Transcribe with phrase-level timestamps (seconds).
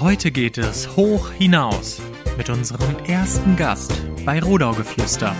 [0.00, 2.00] Heute geht es hoch hinaus
[2.38, 5.36] mit unserem ersten Gast bei Rodaugeflüster.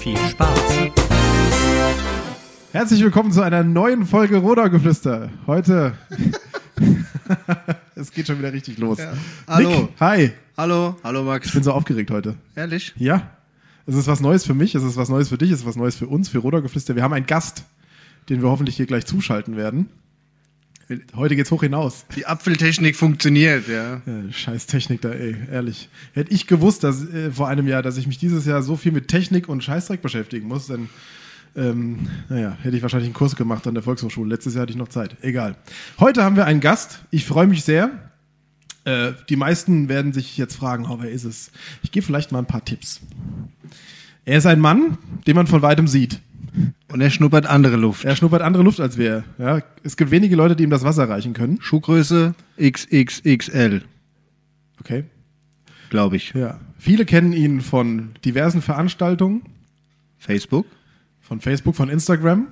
[0.00, 0.90] Viel Spaß!
[2.72, 5.30] Herzlich willkommen zu einer neuen Folge Rodaugeflüster.
[5.46, 5.94] Heute.
[7.94, 8.98] es geht schon wieder richtig los.
[8.98, 9.14] Ja.
[9.48, 9.70] Hallo.
[9.70, 10.32] Nick, hi.
[10.58, 10.96] Hallo.
[11.02, 11.46] Hallo, Max.
[11.46, 12.34] Ich bin so aufgeregt heute.
[12.54, 12.92] Ehrlich?
[12.98, 13.30] Ja.
[13.86, 15.76] Es ist was Neues für mich, es ist was Neues für dich, es ist was
[15.76, 16.96] Neues für uns, für Rodaugeflüster.
[16.96, 17.64] Wir haben einen Gast,
[18.28, 19.88] den wir hoffentlich hier gleich zuschalten werden.
[21.14, 22.04] Heute geht's hoch hinaus.
[22.16, 24.02] Die Apfeltechnik funktioniert, ja.
[24.04, 25.88] ja scheiß Technik da, ey, ehrlich.
[26.14, 28.90] Hätte ich gewusst, dass äh, vor einem Jahr, dass ich mich dieses Jahr so viel
[28.90, 30.88] mit Technik und Scheißdreck beschäftigen muss, dann
[31.56, 34.28] ähm, naja, hätte ich wahrscheinlich einen Kurs gemacht an der Volkshochschule.
[34.28, 35.16] Letztes Jahr hatte ich noch Zeit.
[35.22, 35.56] Egal.
[35.98, 37.00] Heute haben wir einen Gast.
[37.10, 37.90] Ich freue mich sehr.
[38.84, 41.50] Äh, die meisten werden sich jetzt fragen, oh, wer ist es?
[41.82, 43.00] Ich gebe vielleicht mal ein paar Tipps.
[44.24, 46.20] Er ist ein Mann, den man von weitem sieht.
[46.92, 48.04] Und er schnuppert andere Luft.
[48.04, 49.24] Er schnuppert andere Luft als wir.
[49.38, 51.58] Ja, es gibt wenige Leute, die ihm das Wasser reichen können.
[51.60, 53.82] Schuhgröße XXXL.
[54.80, 55.04] Okay.
[55.90, 56.32] Glaube ich.
[56.34, 56.58] Ja.
[56.78, 59.42] Viele kennen ihn von diversen Veranstaltungen.
[60.18, 60.66] Facebook.
[61.20, 62.48] Von Facebook, von Instagram.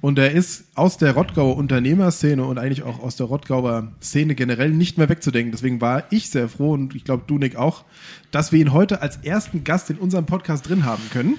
[0.00, 4.70] Und er ist aus der Rottgauer Unternehmerszene und eigentlich auch aus der Rottgauer Szene generell
[4.70, 5.52] nicht mehr wegzudenken.
[5.52, 7.84] Deswegen war ich sehr froh und ich glaube du, Nick, auch,
[8.30, 11.36] dass wir ihn heute als ersten Gast in unserem Podcast drin haben können.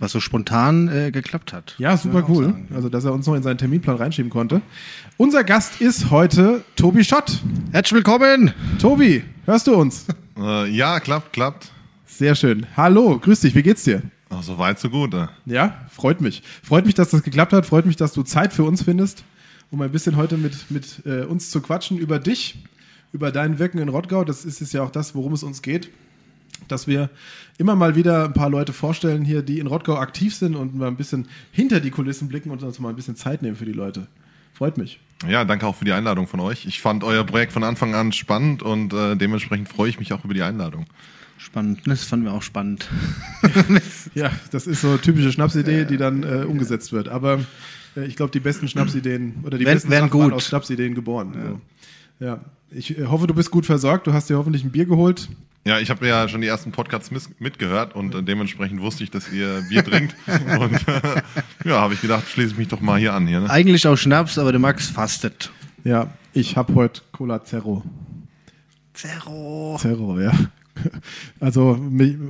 [0.00, 1.74] Was so spontan äh, geklappt hat.
[1.78, 2.44] Ja, super cool.
[2.44, 4.62] Sagen, Also, dass er uns noch in seinen Terminplan reinschieben konnte.
[5.16, 7.42] Unser Gast ist heute Tobi Schott.
[7.72, 8.54] Herzlich willkommen.
[8.80, 10.06] Tobi, hörst du uns?
[10.40, 11.72] Äh, ja, klappt, klappt.
[12.06, 12.64] Sehr schön.
[12.76, 14.02] Hallo, grüß dich, wie geht's dir?
[14.30, 15.12] Ach, so weit, so gut.
[15.12, 15.28] Ne?
[15.46, 16.44] Ja, freut mich.
[16.62, 17.66] Freut mich, dass das geklappt hat.
[17.66, 19.24] Freut mich, dass du Zeit für uns findest,
[19.72, 22.62] um ein bisschen heute mit, mit äh, uns zu quatschen über dich,
[23.12, 24.22] über dein Wirken in Rottgau.
[24.22, 25.90] Das ist es ja auch das, worum es uns geht
[26.66, 27.10] dass wir
[27.58, 30.88] immer mal wieder ein paar Leute vorstellen hier, die in Rottgau aktiv sind und mal
[30.88, 33.72] ein bisschen hinter die Kulissen blicken und uns mal ein bisschen Zeit nehmen für die
[33.72, 34.06] Leute.
[34.54, 34.98] Freut mich.
[35.28, 36.66] Ja, danke auch für die Einladung von euch.
[36.66, 40.24] Ich fand euer Projekt von Anfang an spannend und äh, dementsprechend freue ich mich auch
[40.24, 40.86] über die Einladung.
[41.38, 42.88] Spannend, das fanden wir auch spannend.
[44.14, 47.08] ja, das ist so eine typische Schnapsidee, die dann äh, umgesetzt wird.
[47.08, 47.40] Aber
[47.96, 50.32] äh, ich glaube, die besten Schnapsideen oder die werden, besten werden gut.
[50.32, 51.32] aus Schnapsideen geboren.
[51.34, 51.48] Ja.
[51.50, 51.60] So.
[52.20, 52.40] Ja.
[52.70, 54.06] Ich äh, hoffe, du bist gut versorgt.
[54.06, 55.28] Du hast dir hoffentlich ein Bier geholt.
[55.64, 59.30] Ja, ich habe ja schon die ersten Podcasts mitgehört und äh, dementsprechend wusste ich, dass
[59.30, 60.14] ihr Bier trinkt.
[60.58, 61.22] und äh,
[61.64, 63.26] ja, habe ich gedacht, schließe ich mich doch mal hier an.
[63.26, 63.50] Hier, ne?
[63.50, 65.50] Eigentlich auch Schnaps, aber der Max fastet.
[65.84, 67.82] Ja, ich habe heute Cola Zero.
[68.94, 69.76] Zero.
[69.78, 70.32] Zero, ja.
[71.40, 71.78] Also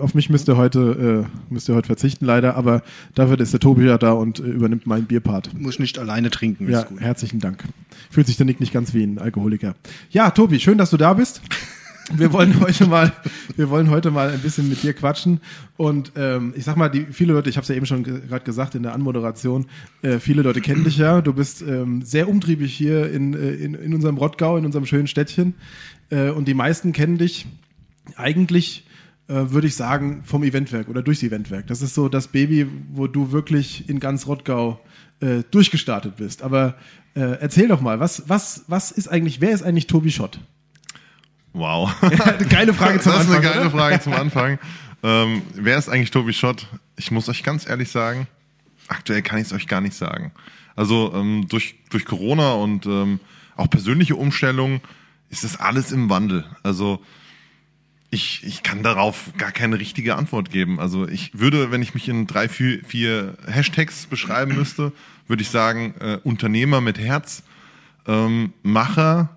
[0.00, 2.82] auf mich müsst ihr heute äh, müsst ihr heute verzichten leider, aber
[3.14, 5.50] dafür ist der Tobi ja da und äh, übernimmt meinen Bierpart.
[5.58, 6.70] Muss nicht alleine trinken.
[6.70, 7.64] Ja, herzlichen Dank.
[8.10, 9.74] Fühlt sich der Nick nicht ganz wie ein Alkoholiker.
[10.10, 11.40] Ja, Tobi, schön, dass du da bist
[12.14, 13.12] wir wollen heute mal,
[13.56, 15.40] wir wollen heute mal ein bisschen mit dir quatschen.
[15.76, 18.44] Und ähm, ich sag mal, die viele Leute, ich habe es ja eben schon gerade
[18.44, 19.66] gesagt in der Anmoderation,
[20.02, 21.20] äh, viele Leute kennen dich ja.
[21.20, 25.06] Du bist ähm, sehr umtriebig hier in, äh, in, in unserem Rottgau, in unserem schönen
[25.06, 25.54] Städtchen.
[26.10, 27.46] Äh, und die meisten kennen dich
[28.16, 28.86] eigentlich,
[29.28, 31.66] äh, würde ich sagen, vom Eventwerk oder durchs Eventwerk.
[31.66, 34.80] Das ist so das Baby, wo du wirklich in ganz Rottgau
[35.20, 36.42] äh, durchgestartet bist.
[36.42, 36.76] Aber
[37.14, 40.38] äh, erzähl doch mal, was, was, was ist eigentlich, wer ist eigentlich Tobi Schott?
[41.52, 41.92] Wow.
[42.48, 43.12] geile Frage zum Anfang.
[43.12, 43.70] Das ist eine geile oder?
[43.70, 44.58] Frage zum Anfang.
[45.02, 46.66] ähm, wer ist eigentlich Tobi Schott?
[46.96, 48.28] Ich muss euch ganz ehrlich sagen,
[48.88, 50.32] aktuell kann ich es euch gar nicht sagen.
[50.76, 53.18] Also ähm, durch, durch Corona und ähm,
[53.56, 54.80] auch persönliche Umstellungen
[55.30, 56.44] ist das alles im Wandel.
[56.62, 57.02] Also
[58.10, 60.80] ich, ich kann darauf gar keine richtige Antwort geben.
[60.80, 64.92] Also ich würde, wenn ich mich in drei, vier, vier Hashtags beschreiben müsste,
[65.26, 67.42] würde ich sagen, äh, Unternehmer mit Herz,
[68.06, 69.30] ähm, Macher,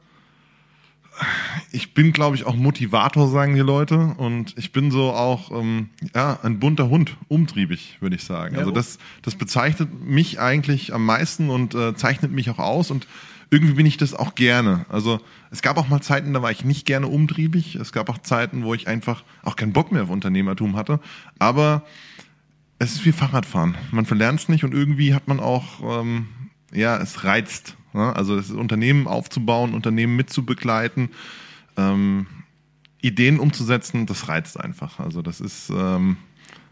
[1.72, 4.16] ich bin, glaube ich, auch Motivator, sagen die Leute.
[4.18, 8.58] Und ich bin so auch ähm, ja, ein bunter Hund, umtriebig, würde ich sagen.
[8.58, 12.92] Also das, das bezeichnet mich eigentlich am meisten und äh, zeichnet mich auch aus.
[12.92, 13.08] Und
[13.52, 14.86] irgendwie bin ich das auch gerne.
[14.88, 15.20] Also
[15.52, 17.76] es gab auch mal Zeiten, da war ich nicht gerne umtriebig.
[17.76, 21.02] Es gab auch Zeiten, wo ich einfach auch keinen Bock mehr auf Unternehmertum hatte.
[21.38, 21.84] Aber
[22.80, 23.76] es ist wie Fahrradfahren.
[23.92, 26.30] Man verlernt es nicht und irgendwie hat man auch, ähm,
[26.74, 27.76] ja, es reizt.
[27.92, 28.16] Ne?
[28.16, 31.10] Also das Unternehmen aufzubauen, Unternehmen mitzubegleiten,
[31.76, 32.28] ähm,
[33.02, 35.02] Ideen umzusetzen, das reizt einfach.
[35.02, 36.16] Also das ist ähm,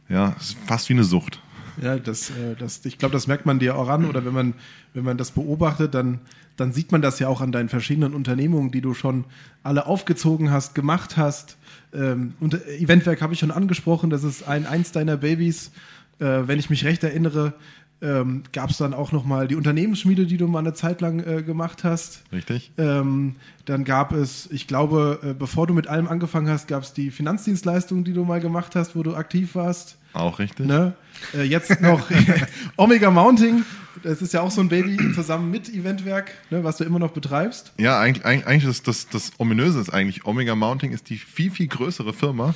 [0.08, 1.42] ja ist fast wie eine Sucht.
[1.82, 4.54] Ja, das, äh, das, ich glaube, das merkt man dir auch an oder wenn man,
[4.94, 6.20] wenn man das beobachtet, dann,
[6.60, 9.26] dann sieht man das ja auch an deinen verschiedenen Unternehmungen, die du schon
[9.64, 11.58] alle aufgezogen hast, gemacht hast.
[11.94, 15.72] Ähm, und Eventwerk habe ich schon angesprochen, das ist ein, eins deiner Babys.
[16.20, 17.54] Äh, wenn ich mich recht erinnere,
[18.02, 21.44] ähm, gab es dann auch nochmal die Unternehmensschmiede, die du mal eine Zeit lang äh,
[21.44, 22.24] gemacht hast.
[22.32, 22.72] Richtig.
[22.78, 23.36] Ähm,
[23.66, 27.12] dann gab es, ich glaube, äh, bevor du mit allem angefangen hast, gab es die
[27.12, 29.98] Finanzdienstleistung, die du mal gemacht hast, wo du aktiv warst.
[30.14, 30.66] Auch richtig.
[30.66, 30.94] Ne?
[31.34, 32.10] Äh, jetzt noch
[32.78, 33.64] Omega Mounting.
[34.04, 37.12] Das ist ja auch so ein Baby zusammen mit Eventwerk, ne, was du immer noch
[37.12, 37.74] betreibst.
[37.78, 41.68] Ja, eigentlich, eigentlich ist das, das Ominöse ist eigentlich, Omega Mounting ist die viel, viel
[41.68, 42.56] größere Firma.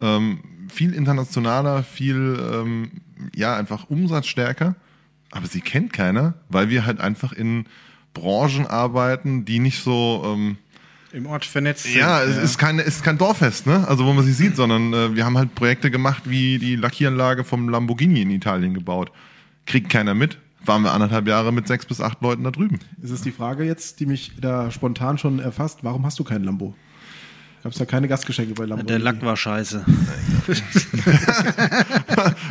[0.00, 0.40] Ähm,
[0.72, 2.90] viel internationaler, viel, ähm,
[3.34, 4.76] ja, einfach umsatzstärker.
[5.30, 7.66] Aber sie kennt keiner, weil wir halt einfach in
[8.12, 10.58] Branchen arbeiten, die nicht so, ähm,
[11.14, 11.96] Im Ort vernetzt sind.
[11.96, 13.86] ja, es ist kein, es ist kein Dorffest, ne?
[13.86, 17.44] Also wo man sie sieht, sondern äh, wir haben halt Projekte gemacht, wie die Lackieranlage
[17.44, 19.12] vom Lamborghini in Italien gebaut.
[19.64, 20.38] Kriegt keiner mit.
[20.64, 22.80] Waren wir anderthalb Jahre mit sechs bis acht Leuten da drüben.
[23.02, 25.80] Es ist die Frage jetzt, die mich da spontan schon erfasst.
[25.82, 26.74] Warum hast du keinen Lambo?
[27.62, 28.84] Gab es da keine Gastgeschenke bei Lambo?
[28.84, 29.84] Der Lack war scheiße.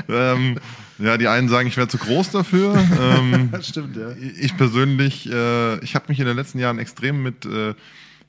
[0.10, 0.58] ähm,
[1.00, 2.76] ja, die einen sagen, ich wäre zu groß dafür.
[3.02, 4.10] Ähm, Das stimmt, ja.
[4.40, 7.74] ich persönlich, äh, ich habe mich in den letzten Jahren extrem mit äh,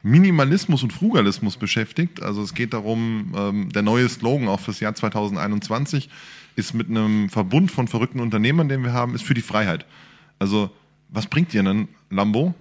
[0.05, 2.23] Minimalismus und Frugalismus beschäftigt.
[2.23, 6.11] Also es geht darum, ähm, der neue Slogan auch fürs Jahr 2021
[6.56, 9.87] ist mit einem Verbund von verrückten Unternehmern, den wir haben, ist für die Freiheit.
[10.39, 10.71] Also
[11.09, 12.55] was bringt dir ein Lambo?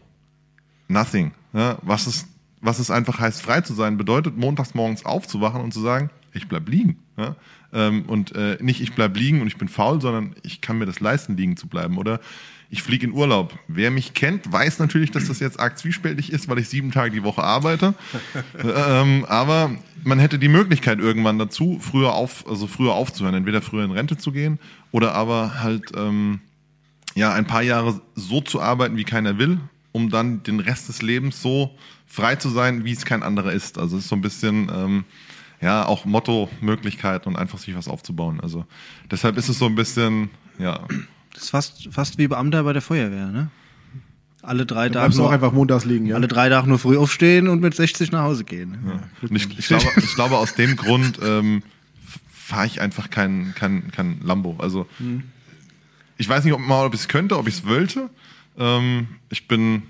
[0.88, 1.32] Nothing.
[1.54, 2.28] Ja, was es
[2.64, 6.48] was es einfach heißt, frei zu sein, bedeutet montags morgens aufzuwachen und zu sagen, ich
[6.48, 6.98] bleib liegen.
[7.18, 7.36] Ja?
[7.74, 10.86] Ähm, und äh, nicht ich bleib liegen und ich bin faul, sondern ich kann mir
[10.86, 11.98] das leisten, liegen zu bleiben.
[11.98, 12.20] Oder
[12.70, 13.58] ich fliege in Urlaub.
[13.68, 17.12] Wer mich kennt, weiß natürlich, dass das jetzt arg zwiespältig ist, weil ich sieben Tage
[17.12, 17.94] die Woche arbeite.
[18.64, 19.72] ähm, aber
[20.04, 24.18] man hätte die Möglichkeit irgendwann dazu, früher auf, also früher aufzuhören, entweder früher in Rente
[24.18, 24.60] zu gehen
[24.92, 26.42] oder aber halt ähm,
[27.14, 29.60] ja ein paar Jahre so zu arbeiten, wie keiner will,
[29.92, 31.76] um dann den Rest des Lebens so
[32.08, 33.78] frei zu sein, wie es kein anderer ist.
[33.78, 35.06] Also es ist so ein bisschen ähm,
[35.64, 38.40] ja auch Motto-Möglichkeiten und einfach sich was aufzubauen.
[38.40, 38.66] Also
[39.10, 40.30] deshalb ist es so ein bisschen
[40.60, 40.86] ja
[41.34, 43.50] Das ist fast, fast wie Beamter bei der Feuerwehr, ne?
[44.42, 46.16] Alle drei Da Tage du auch nur, einfach montags liegen, ja.
[46.16, 48.78] alle drei Tage nur früh aufstehen und mit 60 nach Hause gehen.
[49.22, 51.64] Und ich, ich, glaube, ich glaube, aus dem Grund ähm,
[52.30, 54.58] fahre ich einfach kein, kein, kein Lambo.
[54.60, 54.86] Also
[56.18, 58.10] ich weiß nicht, ob, mal, ob ich es könnte, ob ich es wollte.
[58.58, 59.84] Ähm, ich bin,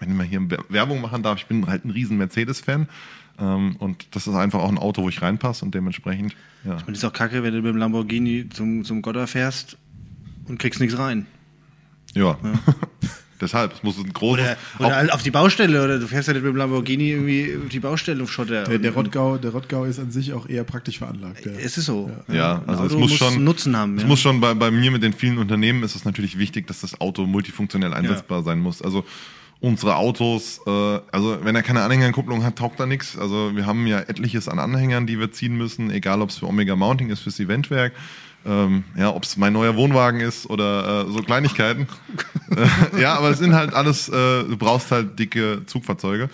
[0.00, 0.40] wenn ich mal hier
[0.70, 2.88] Werbung machen darf, ich bin halt ein riesen Mercedes-Fan.
[3.38, 6.34] Ähm, und das ist einfach auch ein Auto, wo ich reinpasse und dementsprechend,
[6.64, 6.78] ja.
[6.86, 9.76] Und ist auch kacke, wenn du mit dem Lamborghini zum, zum Gotter fährst
[10.48, 11.26] und kriegst nichts rein.
[12.14, 12.38] Ja.
[13.40, 14.44] Deshalb, es muss ein großes.
[14.78, 17.58] Oder, oder halt auf die Baustelle, oder du fährst ja nicht mit dem Lamborghini irgendwie
[17.62, 18.64] auf die Baustelle auf Schotter.
[18.64, 21.44] Der, der, Rottgau, der Rottgau ist an sich auch eher praktisch veranlagt.
[21.44, 21.52] Ja.
[21.52, 22.10] Es ist so.
[22.32, 23.96] Ja, Ein also es muss schon Nutzen haben.
[23.96, 24.08] Es ja.
[24.08, 27.00] muss schon bei, bei mir mit den vielen Unternehmen ist es natürlich wichtig, dass das
[27.00, 28.80] Auto multifunktionell einsetzbar sein muss.
[28.80, 29.04] Also
[29.60, 30.70] unsere Autos, äh,
[31.10, 33.16] also wenn er keine Anhängerkupplung hat, taugt da nichts.
[33.18, 36.46] Also wir haben ja etliches an Anhängern, die wir ziehen müssen, egal ob es für
[36.46, 37.92] Omega Mounting ist, fürs Eventwerk.
[38.46, 41.88] Ähm, ja, ob es mein neuer Wohnwagen ist oder äh, so Kleinigkeiten.
[42.94, 46.28] äh, ja, aber es sind halt alles, äh, du brauchst halt dicke Zugfahrzeuge.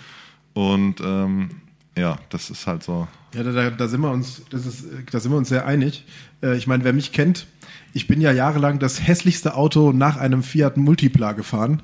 [0.53, 1.49] Und ähm,
[1.97, 3.07] ja, das ist halt so.
[3.33, 6.05] Ja, da, da, sind wir uns, das ist, da sind wir uns sehr einig.
[6.43, 7.47] Äh, ich meine, wer mich kennt,
[7.93, 11.81] ich bin ja jahrelang das hässlichste Auto nach einem Fiat Multipla gefahren,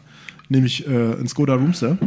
[0.50, 1.98] nämlich äh, ein Skoda Roomster.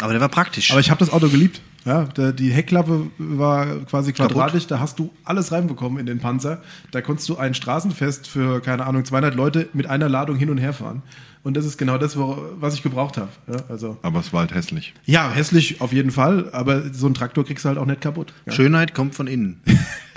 [0.00, 0.70] Aber der war praktisch.
[0.70, 1.60] Aber ich habe das Auto geliebt.
[1.84, 6.62] Ja, der, die Heckklappe war quasi quadratisch, da hast du alles reinbekommen in den Panzer.
[6.92, 10.58] Da konntest du ein Straßenfest für, keine Ahnung, 200 Leute mit einer Ladung hin und
[10.58, 11.02] her fahren.
[11.42, 13.28] Und das ist genau das, wo, was ich gebraucht habe.
[13.46, 14.94] Ja, also, Aber es war halt hässlich.
[15.04, 18.32] ja, hässlich auf jeden Fall, aber so einen Traktor kriegst du halt auch nicht kaputt.
[18.46, 18.52] Ja.
[18.52, 19.60] Schönheit kommt von innen.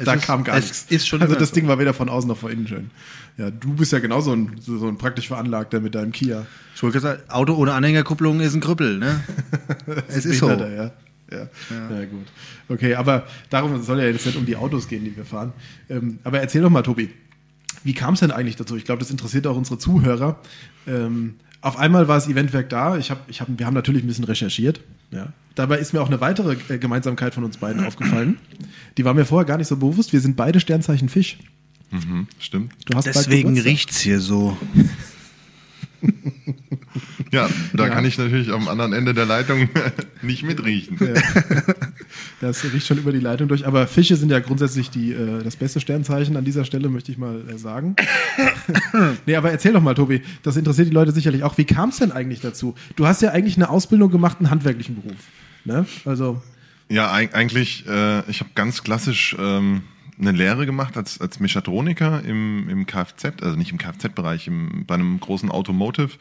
[0.06, 0.86] Da ist- kam gar es nichts.
[0.90, 1.56] Ist schon also das so.
[1.56, 2.92] Ding war weder von außen noch von innen schön.
[3.36, 6.46] Ja, du bist ja genauso ein, so, so ein praktisch veranlagter mit deinem Kia.
[6.76, 9.22] Ich wollte gesagt, Auto ohne Anhängerkupplung ist ein Krüppel, ne?
[10.08, 10.52] es ist so.
[10.52, 10.92] Ja.
[11.32, 11.48] Ja.
[11.70, 12.06] ja.
[12.06, 12.28] gut.
[12.70, 15.54] Okay, aber darum soll ja jetzt nicht um die Autos gehen, die wir fahren.
[15.90, 17.10] Ähm, aber erzähl doch mal, Tobi,
[17.84, 18.76] wie kam es denn eigentlich dazu?
[18.76, 20.40] Ich glaube, das interessiert auch unsere Zuhörer.
[20.88, 22.98] Ähm, auf einmal war das Eventwerk da.
[22.98, 24.82] Ich hab, ich hab, wir haben natürlich ein bisschen recherchiert.
[25.12, 25.34] Ja.
[25.56, 28.38] Dabei ist mir auch eine weitere äh, Gemeinsamkeit von uns beiden aufgefallen.
[28.98, 30.14] Die war mir vorher gar nicht so bewusst.
[30.14, 31.40] Wir sind beide Sternzeichen Fisch.
[31.92, 32.74] Mhm, stimmt.
[32.86, 33.72] Du hast bald Deswegen Geburtstag.
[33.72, 34.58] riecht's hier so.
[37.32, 37.94] Ja, da Ja.
[37.94, 39.68] kann ich natürlich am anderen Ende der Leitung
[40.22, 40.98] nicht mitriechen.
[42.40, 43.66] Das riecht schon über die Leitung durch.
[43.68, 47.18] Aber Fische sind ja grundsätzlich die, äh, das beste Sternzeichen an dieser Stelle, möchte ich
[47.18, 47.96] mal äh, sagen.
[49.26, 50.22] nee, aber erzähl doch mal, Tobi.
[50.44, 51.58] Das interessiert die Leute sicherlich auch.
[51.58, 52.76] Wie kam es denn eigentlich dazu?
[52.96, 55.18] Du hast ja eigentlich eine Ausbildung gemacht, einen handwerklichen Beruf.
[55.66, 55.86] Ne?
[56.06, 56.42] Also,
[56.90, 59.82] Ja, eig- eigentlich, äh, ich habe ganz klassisch ähm,
[60.20, 64.50] eine Lehre gemacht als, als Mechatroniker im, im Kfz, also nicht im Kfz-Bereich,
[64.88, 66.12] bei einem großen Automotive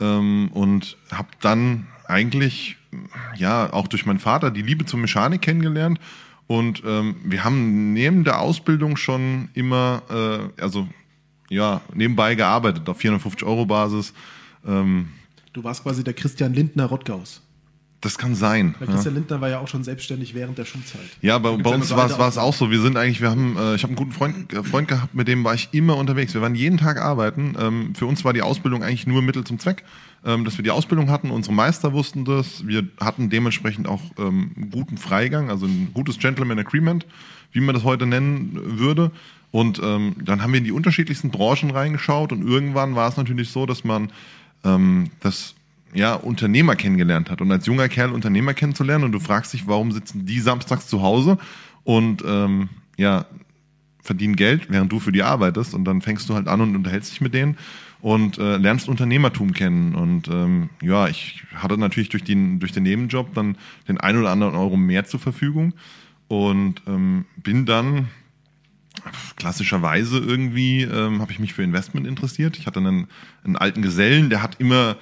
[0.00, 2.76] ähm, und habe dann eigentlich,
[3.36, 6.00] ja, auch durch meinen Vater die Liebe zur Mechanik kennengelernt
[6.48, 10.88] und ähm, wir haben neben der Ausbildung schon immer, äh, also
[11.50, 14.14] ja, nebenbei gearbeitet auf 450 Euro Basis.
[14.66, 15.08] Ähm,
[15.52, 17.42] du warst quasi der Christian Lindner Rottgaus.
[18.00, 18.76] Das kann sein.
[18.78, 18.94] Weil ja.
[18.94, 21.00] Christian Lindner war ja auch schon selbstständig während der Schulzeit.
[21.20, 22.70] Ja, bei, gibt's bei ja uns war es auch so.
[22.70, 25.26] Wir sind eigentlich, wir haben, äh, ich habe einen guten Freund, äh, Freund gehabt, mit
[25.26, 26.32] dem war ich immer unterwegs.
[26.32, 27.56] Wir waren jeden Tag arbeiten.
[27.58, 29.82] Ähm, für uns war die Ausbildung eigentlich nur Mittel zum Zweck,
[30.24, 31.32] ähm, dass wir die Ausbildung hatten.
[31.32, 32.64] Unsere Meister wussten das.
[32.64, 37.04] Wir hatten dementsprechend auch ähm, guten Freigang, also ein gutes Gentleman Agreement,
[37.50, 39.10] wie man das heute nennen würde.
[39.50, 43.50] Und ähm, dann haben wir in die unterschiedlichsten Branchen reingeschaut und irgendwann war es natürlich
[43.50, 44.12] so, dass man
[44.64, 45.54] ähm, das
[45.94, 47.40] ja, Unternehmer kennengelernt hat.
[47.40, 51.02] Und als junger Kerl Unternehmer kennenzulernen und du fragst dich, warum sitzen die samstags zu
[51.02, 51.38] Hause
[51.84, 53.26] und ähm, ja,
[54.02, 57.12] verdienen Geld, während du für die arbeitest und dann fängst du halt an und unterhältst
[57.12, 57.56] dich mit denen
[58.00, 59.94] und äh, lernst Unternehmertum kennen.
[59.94, 64.30] Und ähm, ja, ich hatte natürlich durch den, durch den Nebenjob dann den ein oder
[64.30, 65.74] anderen Euro mehr zur Verfügung
[66.28, 68.08] und ähm, bin dann
[69.36, 72.56] klassischerweise irgendwie ähm, habe ich mich für Investment interessiert.
[72.58, 73.06] Ich hatte einen,
[73.44, 74.96] einen alten Gesellen, der hat immer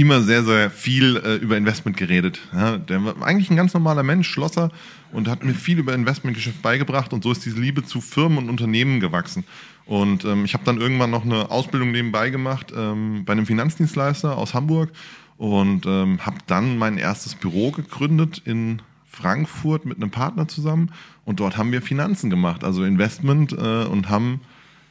[0.00, 2.40] immer sehr, sehr viel äh, über Investment geredet.
[2.52, 4.70] Ja, der war eigentlich ein ganz normaler Mensch, Schlosser,
[5.12, 8.48] und hat mir viel über Investmentgeschäft beigebracht und so ist diese Liebe zu Firmen und
[8.48, 9.44] Unternehmen gewachsen.
[9.86, 14.36] Und ähm, ich habe dann irgendwann noch eine Ausbildung nebenbei gemacht ähm, bei einem Finanzdienstleister
[14.36, 14.90] aus Hamburg
[15.36, 20.92] und ähm, habe dann mein erstes Büro gegründet in Frankfurt mit einem Partner zusammen
[21.24, 24.40] und dort haben wir Finanzen gemacht, also Investment äh, und haben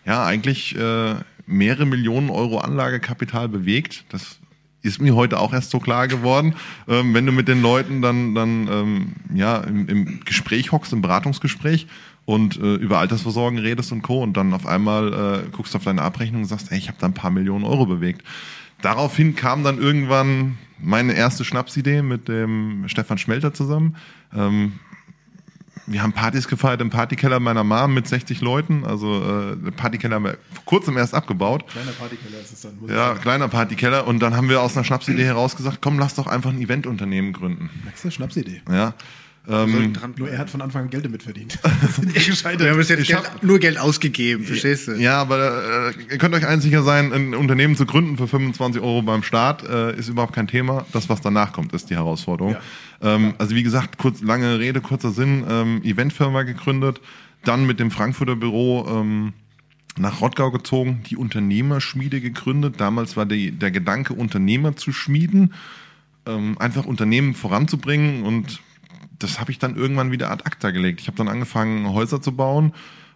[0.05, 4.05] ja eigentlich äh, mehrere Millionen Euro Anlagekapital bewegt.
[4.09, 4.39] Das
[4.81, 6.55] ist mir heute auch erst so klar geworden,
[6.87, 11.01] ähm, wenn du mit den Leuten dann, dann ähm, ja, im, im Gespräch hockst, im
[11.01, 11.87] Beratungsgespräch
[12.25, 14.21] und äh, über Altersversorgung redest und Co.
[14.21, 17.07] und dann auf einmal äh, guckst auf deine Abrechnung und sagst, ey, ich habe da
[17.07, 18.23] ein paar Millionen Euro bewegt.
[18.81, 23.97] Daraufhin kam dann irgendwann meine erste Schnapsidee mit dem Stefan Schmelter zusammen.
[24.33, 24.73] Ähm,
[25.89, 28.85] wir haben Partys gefeiert im Partykeller meiner Mom mit 60 Leuten.
[28.85, 31.65] Also äh, der Partykeller haben wir vor kurzem erst abgebaut.
[31.67, 32.77] Kleiner Partykeller ist es dann.
[32.79, 33.21] muss ich Ja, sagen.
[33.21, 34.07] kleiner Partykeller.
[34.07, 37.33] Und dann haben wir aus einer Schnapsidee heraus gesagt, komm, lass doch einfach ein Eventunternehmen
[37.33, 37.69] gründen.
[37.85, 38.61] Das ist eine Schnapsidee.
[38.71, 38.93] Ja.
[39.47, 41.57] Ähm, Nur er hat von Anfang an Geld damit verdient.
[42.13, 42.59] Gescheitert.
[42.61, 44.91] Wir haben jetzt Ich Geld, hab- nur Geld ausgegeben, verstehst du?
[44.91, 48.79] ja, aber äh, ihr könnt euch eins sicher sein, ein Unternehmen zu gründen für 25
[48.81, 50.85] Euro beim Start äh, ist überhaupt kein Thema.
[50.91, 52.57] Das, was danach kommt, ist die Herausforderung.
[53.01, 57.01] Ähm, also wie gesagt, kurz, lange Rede, kurzer Sinn, ähm, Eventfirma gegründet,
[57.43, 59.33] dann mit dem Frankfurter Büro ähm,
[59.97, 62.75] nach Rottgau gezogen, die Unternehmerschmiede gegründet.
[62.79, 65.53] Damals war die, der Gedanke, Unternehmer zu schmieden,
[66.25, 68.61] ähm, einfach Unternehmen voranzubringen und
[69.19, 71.01] das habe ich dann irgendwann wieder ad acta gelegt.
[71.01, 72.73] Ich habe dann angefangen, Häuser zu bauen,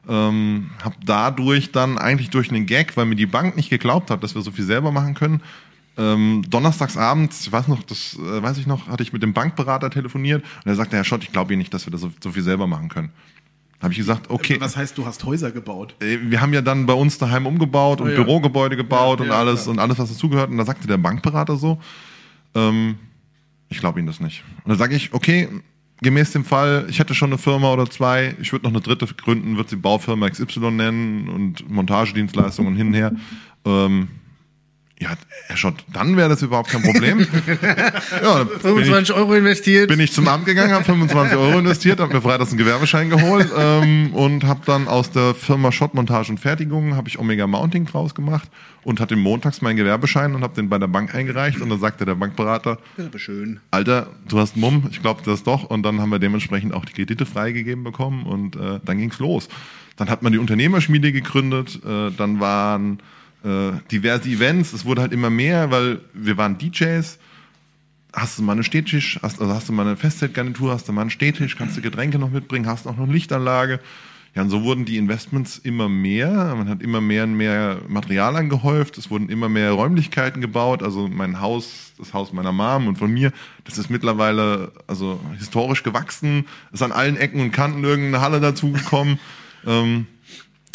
[0.07, 4.21] ähm, habe dadurch dann eigentlich durch einen Gag, weil mir die Bank nicht geglaubt hat,
[4.21, 5.41] dass wir so viel selber machen können,
[5.97, 9.33] ähm, donnerstags abends, ich weiß noch, das äh, weiß ich noch, hatte ich mit dem
[9.33, 12.11] Bankberater telefoniert und er sagte, Herr Schott, ich glaube Ihnen nicht, dass wir das so,
[12.21, 13.09] so viel selber machen können.
[13.81, 14.55] Habe ich gesagt, okay.
[14.59, 15.95] Was heißt, du hast Häuser gebaut?
[16.01, 18.15] Äh, wir haben ja dann bei uns daheim umgebaut und Oh ja.
[18.23, 19.73] Bürogebäude gebaut Ja, und ja, alles klar.
[19.73, 20.49] und alles, was dazugehört.
[20.49, 21.79] Und da sagte der Bankberater so,
[22.55, 22.95] ähm,
[23.69, 24.43] ich glaube Ihnen das nicht.
[24.63, 25.49] Und dann sage ich, okay,
[26.01, 29.05] gemäß dem Fall, ich hätte schon eine Firma oder zwei, ich würde noch eine dritte
[29.15, 33.11] gründen, würde sie Baufirma XY nennen und Montagedienstleistungen und hin und her.
[33.65, 34.07] Ähm,
[34.99, 35.09] ja,
[35.47, 37.19] Herr Schott, dann wäre das überhaupt kein Problem.
[38.21, 39.89] ja, dann bin ich, 25 Euro investiert.
[39.89, 43.51] bin ich zum Amt gegangen, habe 25 Euro investiert, habe mir freitags einen Gewerbeschein geholt
[43.57, 48.15] ähm, und habe dann aus der Firma Schottmontage und Fertigung habe ich Omega Mounting draus
[48.15, 48.49] gemacht
[48.83, 52.05] und hatte montags meinen Gewerbeschein und habe den bei der Bank eingereicht und dann sagte
[52.05, 52.77] der Bankberater,
[53.15, 53.59] schön.
[53.71, 56.93] Alter, du hast Mumm, ich glaube das doch und dann haben wir dementsprechend auch die
[56.93, 59.49] Kredite freigegeben bekommen und äh, dann ging's los.
[59.97, 62.99] Dann hat man die Unternehmerschmiede gegründet, äh, dann waren
[63.43, 67.19] äh, diverse Events, es wurde halt immer mehr, weil wir waren DJs,
[68.13, 71.01] hast du mal einen Stehtisch, hast, also hast du mal eine Festzeltgarnitur, hast du mal
[71.01, 73.79] einen Stehtisch, kannst du Getränke noch mitbringen, hast auch noch eine Lichtanlage.
[74.35, 76.55] Ja, und so wurden die Investments immer mehr.
[76.55, 78.97] Man hat immer mehr und mehr Material angehäuft.
[78.97, 80.81] Es wurden immer mehr Räumlichkeiten gebaut.
[80.81, 83.31] Also mein Haus, das Haus meiner Mom und von mir,
[83.63, 86.47] das ist mittlerweile also historisch gewachsen.
[86.71, 89.19] Ist an allen Ecken und Kanten irgendeine Halle dazugekommen.
[89.67, 90.07] ähm,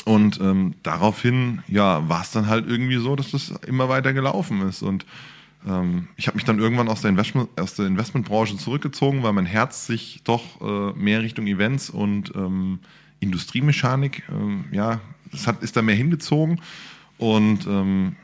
[0.09, 4.63] und ähm, daraufhin, ja, war es dann halt irgendwie so, dass das immer weiter gelaufen
[4.63, 4.81] ist.
[4.81, 5.05] Und
[5.67, 9.45] ähm, ich habe mich dann irgendwann aus der, Investment, aus der Investmentbranche zurückgezogen, weil mein
[9.45, 12.79] Herz sich doch äh, mehr Richtung Events und ähm,
[13.21, 15.01] Industriemechanik, ähm, ja,
[15.31, 16.63] das hat, ist da mehr hingezogen.
[17.19, 18.17] Und ähm,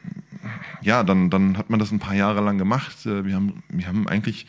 [0.80, 3.04] ja, dann, dann hat man das ein paar Jahre lang gemacht.
[3.04, 4.46] Äh, Wir haben, wir haben eigentlich,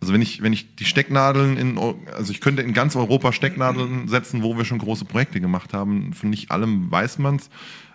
[0.00, 1.78] also wenn ich, wenn ich die Stecknadeln in,
[2.14, 6.12] also ich könnte in ganz Europa Stecknadeln setzen, wo wir schon große Projekte gemacht haben.
[6.12, 7.48] Von nicht allem weiß man's.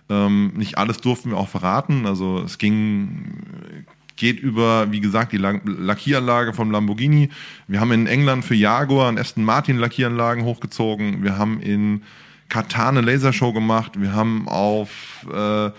[0.08, 2.06] Ähm, nicht alles durften wir auch verraten.
[2.06, 3.84] Also es ging,
[4.16, 7.30] geht über, wie gesagt, die La- Lackieranlage vom Lamborghini.
[7.68, 11.22] Wir haben in England für Jaguar und Aston Martin Lackieranlagen hochgezogen.
[11.22, 12.02] Wir haben in
[12.48, 14.00] Katar eine Lasershow gemacht.
[14.00, 15.70] Wir haben auf äh,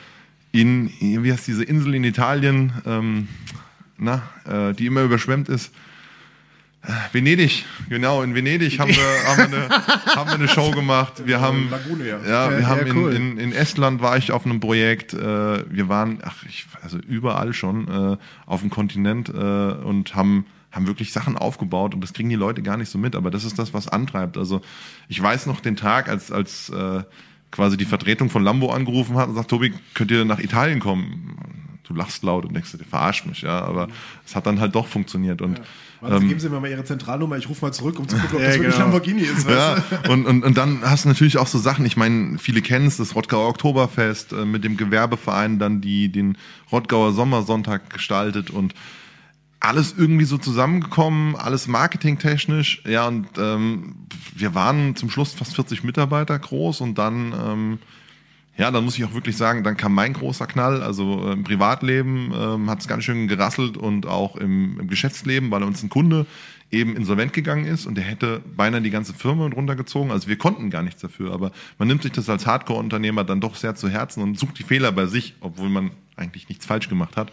[0.53, 3.27] in, wie heißt diese Insel in Italien, ähm,
[3.97, 5.73] na, äh, die immer überschwemmt ist.
[7.11, 9.69] Venedig, genau, in Venedig haben wir, haben wir, eine,
[10.15, 11.21] haben wir eine Show gemacht.
[11.25, 12.17] Wir haben, Lagune, ja.
[12.17, 13.13] ja, wir Ja, haben ja, cool.
[13.13, 15.13] in, in, in Estland war ich auf einem Projekt.
[15.13, 15.17] Äh,
[15.69, 20.87] wir waren, ach, ich, also überall schon äh, auf dem Kontinent äh, und haben haben
[20.87, 23.15] wirklich Sachen aufgebaut und das kriegen die Leute gar nicht so mit.
[23.17, 24.37] Aber das ist das, was antreibt.
[24.37, 24.61] Also
[25.09, 27.03] ich weiß noch den Tag, als als äh,
[27.51, 31.35] quasi die Vertretung von Lambo angerufen hat und sagt, Tobi, könnt ihr nach Italien kommen?
[31.83, 33.59] Du lachst laut und denkst, der verarscht mich, ja.
[33.61, 33.89] Aber
[34.25, 35.61] es hat dann halt doch funktioniert und
[36.01, 38.37] Warte, ähm, geben Sie mir mal Ihre Zentralnummer, ich rufe mal zurück, um zu gucken,
[38.37, 38.85] ob Ja, das wirklich genau.
[38.85, 39.47] Lamborghini ist.
[39.47, 42.87] Ja, und, und, und dann hast du natürlich auch so Sachen, ich meine, viele kennen
[42.87, 46.37] es, das Rottgauer Oktoberfest äh, mit dem Gewerbeverein dann die den
[46.71, 48.73] Rottgauer Sommersonntag gestaltet und
[49.59, 55.83] alles irgendwie so zusammengekommen, alles marketingtechnisch, ja, und ähm, wir waren zum Schluss fast 40
[55.83, 57.79] Mitarbeiter groß und dann, ähm,
[58.61, 60.83] ja, dann muss ich auch wirklich sagen, dann kam mein großer Knall.
[60.83, 65.49] Also äh, im Privatleben ähm, hat es ganz schön gerasselt und auch im, im Geschäftsleben,
[65.49, 66.27] weil uns ein Kunde
[66.69, 70.11] eben insolvent gegangen ist und der hätte beinahe die ganze Firma runtergezogen.
[70.11, 73.55] Also wir konnten gar nichts dafür, aber man nimmt sich das als Hardcore-Unternehmer dann doch
[73.55, 77.17] sehr zu Herzen und sucht die Fehler bei sich, obwohl man eigentlich nichts falsch gemacht
[77.17, 77.31] hat.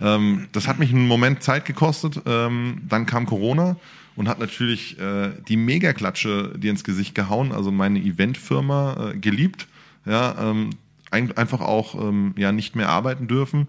[0.00, 2.22] Ähm, das hat mich einen Moment Zeit gekostet.
[2.24, 3.74] Ähm, dann kam Corona
[4.14, 9.66] und hat natürlich äh, die Megaklatsche dir ins Gesicht gehauen, also meine Eventfirma äh, geliebt
[10.08, 10.70] ja, ähm,
[11.10, 13.68] ein, einfach auch ähm, ja nicht mehr arbeiten dürfen.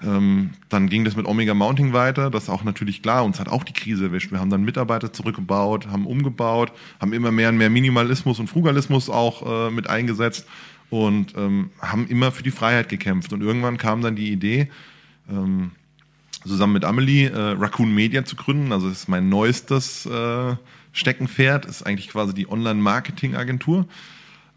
[0.00, 2.30] Ähm, dann ging das mit Omega Mounting weiter.
[2.30, 3.24] Das ist auch natürlich klar.
[3.24, 4.30] Uns hat auch die Krise erwischt.
[4.30, 9.10] Wir haben dann Mitarbeiter zurückgebaut, haben umgebaut, haben immer mehr und mehr Minimalismus und Frugalismus
[9.10, 10.46] auch äh, mit eingesetzt
[10.90, 13.32] und ähm, haben immer für die Freiheit gekämpft.
[13.32, 14.68] Und irgendwann kam dann die Idee,
[15.28, 15.72] ähm,
[16.46, 18.72] zusammen mit Amelie äh, Raccoon Media zu gründen.
[18.72, 20.54] Also das ist mein neuestes äh,
[20.92, 21.66] Steckenpferd.
[21.66, 23.86] Ist eigentlich quasi die Online-Marketing-Agentur.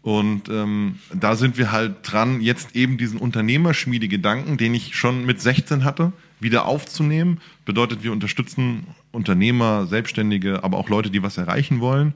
[0.02, 5.40] Und ähm, da sind wir halt dran, jetzt eben diesen Unternehmerschmiede-Gedanken, den ich schon mit
[5.40, 7.40] 16 hatte, wieder aufzunehmen.
[7.64, 12.14] Bedeutet, wir unterstützen Unternehmer, Selbstständige, aber auch Leute, die was erreichen wollen,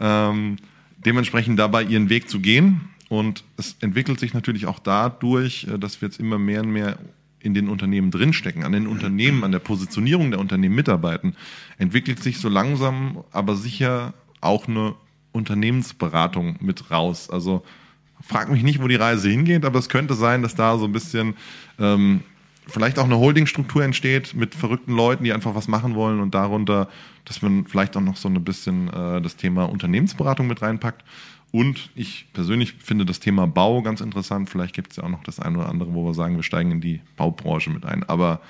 [0.00, 0.56] ähm,
[0.98, 2.90] dementsprechend dabei ihren Weg zu gehen.
[3.08, 6.98] Und es entwickelt sich natürlich auch dadurch, äh, dass wir jetzt immer mehr und mehr
[7.40, 11.36] in den Unternehmen drinstecken, an den Unternehmen, an der Positionierung der Unternehmen mitarbeiten,
[11.78, 14.94] entwickelt sich so langsam, aber sicher auch eine
[15.34, 17.28] Unternehmensberatung mit raus.
[17.28, 17.64] Also
[18.22, 20.92] frag mich nicht, wo die Reise hingeht, aber es könnte sein, dass da so ein
[20.92, 21.34] bisschen
[21.78, 22.22] ähm,
[22.66, 26.88] vielleicht auch eine Holdingstruktur entsteht mit verrückten Leuten, die einfach was machen wollen und darunter,
[27.24, 31.04] dass man vielleicht auch noch so ein bisschen äh, das Thema Unternehmensberatung mit reinpackt.
[31.52, 34.50] Und ich persönlich finde das Thema Bau ganz interessant.
[34.50, 36.72] Vielleicht gibt es ja auch noch das eine oder andere, wo wir sagen, wir steigen
[36.72, 38.02] in die Baubranche mit ein.
[38.08, 38.40] Aber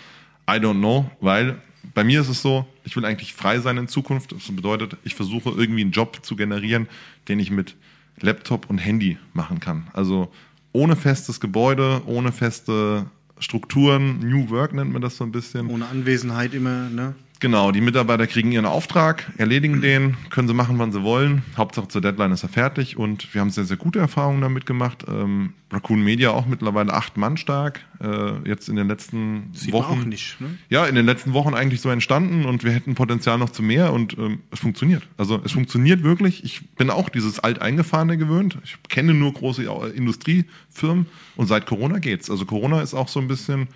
[0.49, 1.61] I don't know, weil
[1.93, 4.33] bei mir ist es so, ich will eigentlich frei sein in Zukunft.
[4.33, 6.89] Das bedeutet, ich versuche irgendwie einen Job zu generieren,
[7.29, 7.77] den ich mit
[8.21, 9.89] Laptop und Handy machen kann.
[9.93, 10.33] Also
[10.73, 13.07] ohne festes Gebäude, ohne feste
[13.39, 14.21] Strukturen.
[14.21, 15.69] New Work nennt man das so ein bisschen.
[15.69, 17.15] Ohne Anwesenheit immer, ne?
[17.45, 21.43] Genau, die Mitarbeiter kriegen ihren Auftrag, erledigen den, können sie machen, wann sie wollen.
[21.59, 25.05] Hauptsache zur Deadline ist er fertig und wir haben sehr, sehr gute Erfahrungen damit gemacht.
[25.07, 27.83] Ähm, Raccoon Media auch mittlerweile acht Mann stark.
[28.01, 30.01] Äh, jetzt in den letzten Sieht Wochen.
[30.01, 30.57] auch nicht, ne?
[30.71, 33.93] Ja, in den letzten Wochen eigentlich so entstanden und wir hätten Potenzial noch zu mehr
[33.93, 35.03] und ähm, es funktioniert.
[35.19, 36.45] Also es funktioniert wirklich.
[36.45, 38.57] Ich bin auch dieses Alteingefahrene gewöhnt.
[38.65, 41.05] Ich kenne nur große Industriefirmen
[41.37, 42.31] und seit Corona geht's.
[42.31, 43.69] Also Corona ist auch so ein bisschen,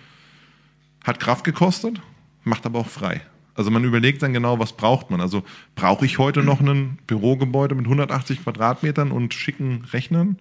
[1.03, 2.01] hat Kraft gekostet,
[2.43, 3.21] macht aber auch frei.
[3.59, 5.19] Also man überlegt dann genau, was braucht man.
[5.19, 5.43] Also
[5.75, 10.37] brauche ich heute noch ein Bürogebäude mit 180 Quadratmetern und schicken Rechnern?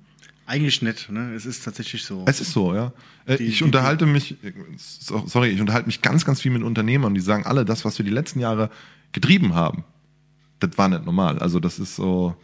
[0.46, 1.33] Eigentlich nicht, ne?
[1.35, 2.22] Es ist tatsächlich so.
[2.28, 2.92] Es ist so, ja.
[3.26, 6.52] Äh, Die- ich die- unterhalte mich, äh, so- sorry, ich unterhalte mich ganz, ganz viel
[6.52, 8.70] mit Unternehmern, die sagen alle, das, was wir die letzten Jahre
[9.11, 9.83] getrieben haben,
[10.61, 11.40] das war nicht normal.
[11.40, 12.37] Also das ist so,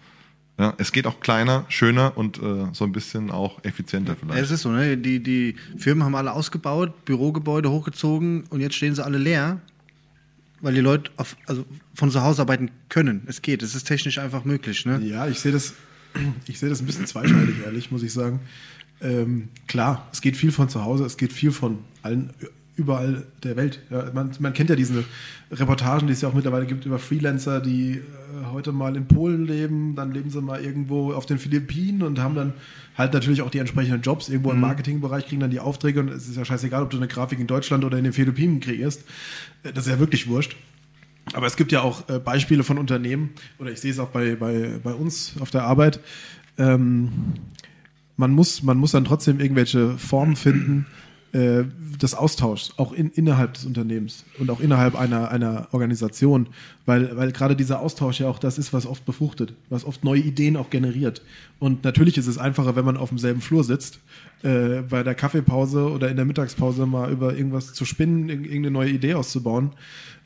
[0.58, 4.42] ja, es geht auch kleiner, schöner und äh, so ein bisschen auch effizienter vielleicht.
[4.42, 4.96] es ist so, ne?
[4.98, 9.60] Die, die Firmen haben alle ausgebaut, Bürogebäude hochgezogen und jetzt stehen sie alle leer,
[10.64, 13.22] weil die Leute auf, also von zu Hause arbeiten können.
[13.26, 14.98] Es geht, es ist technisch einfach möglich, ne?
[15.04, 15.74] Ja, ich sehe das,
[16.46, 18.40] ich das ein bisschen zweischneidig, ehrlich, muss ich sagen.
[19.02, 22.30] Ähm, klar, es geht viel von zu Hause, es geht viel von allen
[22.76, 23.80] überall der Welt.
[23.90, 25.04] Ja, man, man kennt ja diese
[25.50, 28.02] Reportagen, die es ja auch mittlerweile gibt über Freelancer, die äh,
[28.52, 32.34] heute mal in Polen leben, dann leben sie mal irgendwo auf den Philippinen und haben
[32.34, 32.52] dann
[32.96, 36.28] halt natürlich auch die entsprechenden Jobs irgendwo im Marketingbereich, kriegen dann die Aufträge und es
[36.28, 39.04] ist ja scheißegal, ob du eine Grafik in Deutschland oder in den Philippinen kriegst.
[39.62, 40.56] Äh, Das ist ja wirklich wurscht.
[41.32, 44.34] Aber es gibt ja auch äh, Beispiele von Unternehmen, oder ich sehe es auch bei,
[44.34, 46.00] bei, bei uns auf der Arbeit.
[46.58, 47.10] Ähm,
[48.16, 50.86] man, muss, man muss dann trotzdem irgendwelche Formen finden
[51.34, 51.64] äh,
[52.00, 56.46] des Austauschs, auch in, innerhalb des Unternehmens und auch innerhalb einer, einer Organisation,
[56.86, 60.20] weil, weil gerade dieser Austausch ja auch das ist, was oft befruchtet, was oft neue
[60.20, 61.20] Ideen auch generiert.
[61.58, 63.98] Und natürlich ist es einfacher, wenn man auf demselben Flur sitzt,
[64.42, 68.70] äh, bei der Kaffeepause oder in der Mittagspause mal über irgendwas zu spinnen, irg- irgendeine
[68.70, 69.70] neue Idee auszubauen.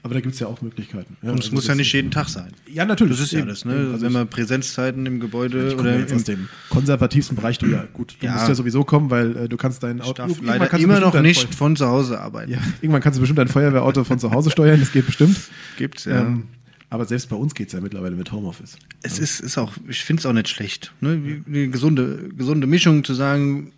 [0.03, 1.17] Aber da gibt es ja auch Möglichkeiten.
[1.23, 2.53] Ja, Und es also muss ja nicht jeden Tag sein.
[2.73, 3.17] Ja, natürlich.
[3.19, 3.91] Das ist ja das, ne?
[3.93, 7.67] Also Wenn man Präsenzzeiten im Gebäude Ich oder jetzt im aus dem konservativsten Bereich, du
[7.67, 8.35] ja gut, du Ja.
[8.35, 11.01] musst ja sowieso kommen, weil äh, du kannst dein Auto irgendwann leider kannst du immer
[11.01, 12.53] noch nicht Feu- von zu Hause arbeiten.
[12.53, 15.37] Ja, irgendwann kannst du bestimmt dein Feuerwehrauto von zu Hause steuern, das geht bestimmt.
[15.77, 16.21] Gibt's, ja.
[16.23, 16.45] Ähm,
[16.91, 18.79] aber selbst bei uns geht's ja mittlerweile mit Homeoffice.
[19.03, 20.93] Es ist, ist auch, ich finde es auch nicht schlecht.
[21.01, 21.43] Ne?
[21.47, 23.73] Eine gesunde, gesunde Mischung zu sagen,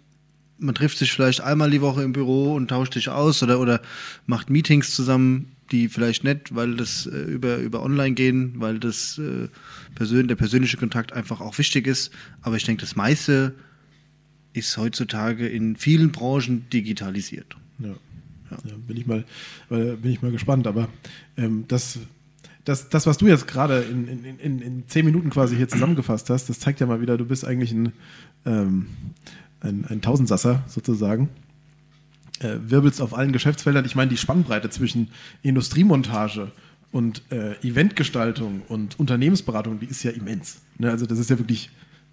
[0.61, 3.81] man trifft sich vielleicht einmal die Woche im Büro und tauscht sich aus oder, oder
[4.27, 9.19] macht Meetings zusammen, die vielleicht nicht, weil das äh, über, über online gehen, weil das
[9.19, 9.49] äh,
[9.95, 12.11] persön der persönliche Kontakt einfach auch wichtig ist.
[12.43, 13.55] Aber ich denke, das meiste
[14.53, 17.57] ist heutzutage in vielen Branchen digitalisiert.
[17.79, 17.95] Ja.
[18.51, 19.25] Ja, bin ich mal,
[19.71, 20.67] äh, bin ich mal gespannt.
[20.67, 20.89] Aber
[21.37, 22.01] ähm, das,
[22.65, 26.31] das, das, was du jetzt gerade in, in, in, in zehn Minuten quasi hier zusammengefasst
[26.31, 27.93] hast, das zeigt ja mal wieder, du bist eigentlich ein,
[28.45, 28.87] ähm,
[29.61, 31.29] ein, ein Tausendsasser sozusagen.
[32.41, 33.85] Äh, wirbelst auf allen Geschäftsfeldern.
[33.85, 35.09] Ich meine, die Spannbreite zwischen
[35.43, 36.51] Industriemontage
[36.91, 40.63] und äh, Eventgestaltung und Unternehmensberatung, die ist ja immens.
[40.79, 40.91] Ne?
[40.91, 41.71] Also das ist ja wirklich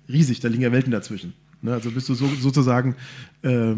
[0.10, 1.33] riesig, da liegen ja Welten dazwischen.
[1.62, 1.73] Ne?
[1.73, 2.95] Also bist du so, sozusagen
[3.41, 3.75] äh,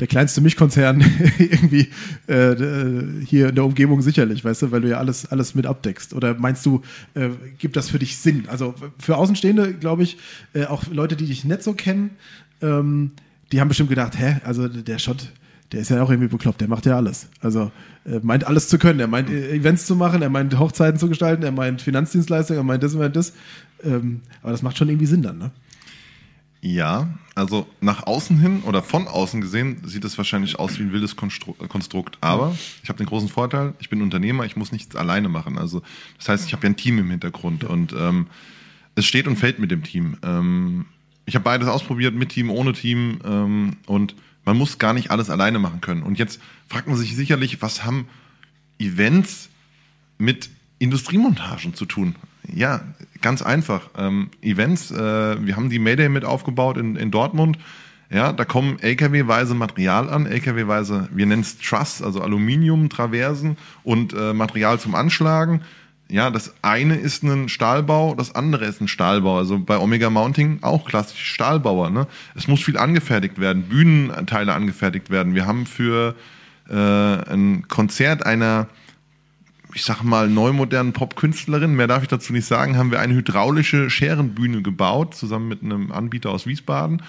[0.00, 1.00] der kleinste Milchkonzern
[1.38, 1.88] irgendwie
[2.26, 5.66] äh, d- hier in der Umgebung sicherlich, weißt du, weil du ja alles, alles mit
[5.66, 6.14] abdeckst.
[6.14, 6.82] Oder meinst du,
[7.14, 8.44] äh, gibt das für dich Sinn?
[8.48, 10.16] Also für Außenstehende, glaube ich,
[10.54, 12.10] äh, auch Leute, die dich nicht so kennen,
[12.62, 13.12] ähm,
[13.50, 15.32] die haben bestimmt gedacht, hä, also der Schott,
[15.72, 17.28] der ist ja auch irgendwie bekloppt, der macht ja alles.
[17.40, 17.70] Also
[18.04, 19.00] er meint alles zu können.
[19.00, 22.64] Er meint äh, Events zu machen, er meint Hochzeiten zu gestalten, er meint Finanzdienstleistungen, er
[22.64, 23.32] meint das, er meint das.
[23.84, 25.50] Ähm, aber das macht schon irgendwie Sinn dann, ne?
[26.64, 30.92] Ja, also nach außen hin oder von außen gesehen sieht es wahrscheinlich aus wie ein
[30.92, 32.18] wildes Konstru Konstrukt.
[32.20, 35.58] Aber ich habe den großen Vorteil, ich bin Unternehmer, ich muss nichts alleine machen.
[35.58, 35.82] Also
[36.18, 38.28] das heißt, ich habe ja ein Team im Hintergrund und ähm,
[38.94, 40.18] es steht und fällt mit dem Team.
[40.22, 40.86] Ähm,
[41.32, 44.14] ich habe beides ausprobiert, mit Team, ohne Team ähm, und
[44.44, 46.02] man muss gar nicht alles alleine machen können.
[46.02, 48.06] Und jetzt fragt man sich sicherlich, was haben
[48.78, 49.48] Events
[50.18, 52.16] mit Industriemontagen zu tun?
[52.54, 52.82] Ja,
[53.22, 53.88] ganz einfach.
[53.96, 54.94] Ähm, Events, äh,
[55.42, 57.56] wir haben die Mayday mit aufgebaut in, in Dortmund.
[58.10, 64.12] Ja, da kommen LKW-weise Material an, LKW-weise, wir nennen es Truss, also Aluminium, Traversen und
[64.12, 65.62] äh, Material zum Anschlagen.
[66.12, 69.38] Ja, das eine ist ein Stahlbau, das andere ist ein Stahlbau.
[69.38, 71.88] Also bei Omega Mounting auch klassisch Stahlbauer.
[71.88, 72.06] Ne?
[72.34, 75.34] Es muss viel angefertigt werden, Bühnenteile angefertigt werden.
[75.34, 76.14] Wir haben für
[76.68, 78.68] äh, ein Konzert einer
[79.74, 83.88] ich sag mal, neumodernen Popkünstlerin, mehr darf ich dazu nicht sagen, haben wir eine hydraulische
[83.88, 87.00] Scherenbühne gebaut, zusammen mit einem Anbieter aus Wiesbaden.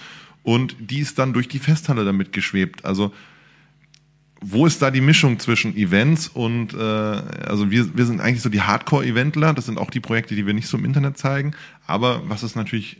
[0.42, 2.86] Und die ist dann durch die Festhalle damit geschwebt.
[2.86, 3.12] Also,
[4.46, 8.50] wo ist da die Mischung zwischen Events und, äh, also wir, wir sind eigentlich so
[8.50, 11.52] die Hardcore-Eventler, das sind auch die Projekte, die wir nicht so im Internet zeigen.
[11.86, 12.98] Aber was es natürlich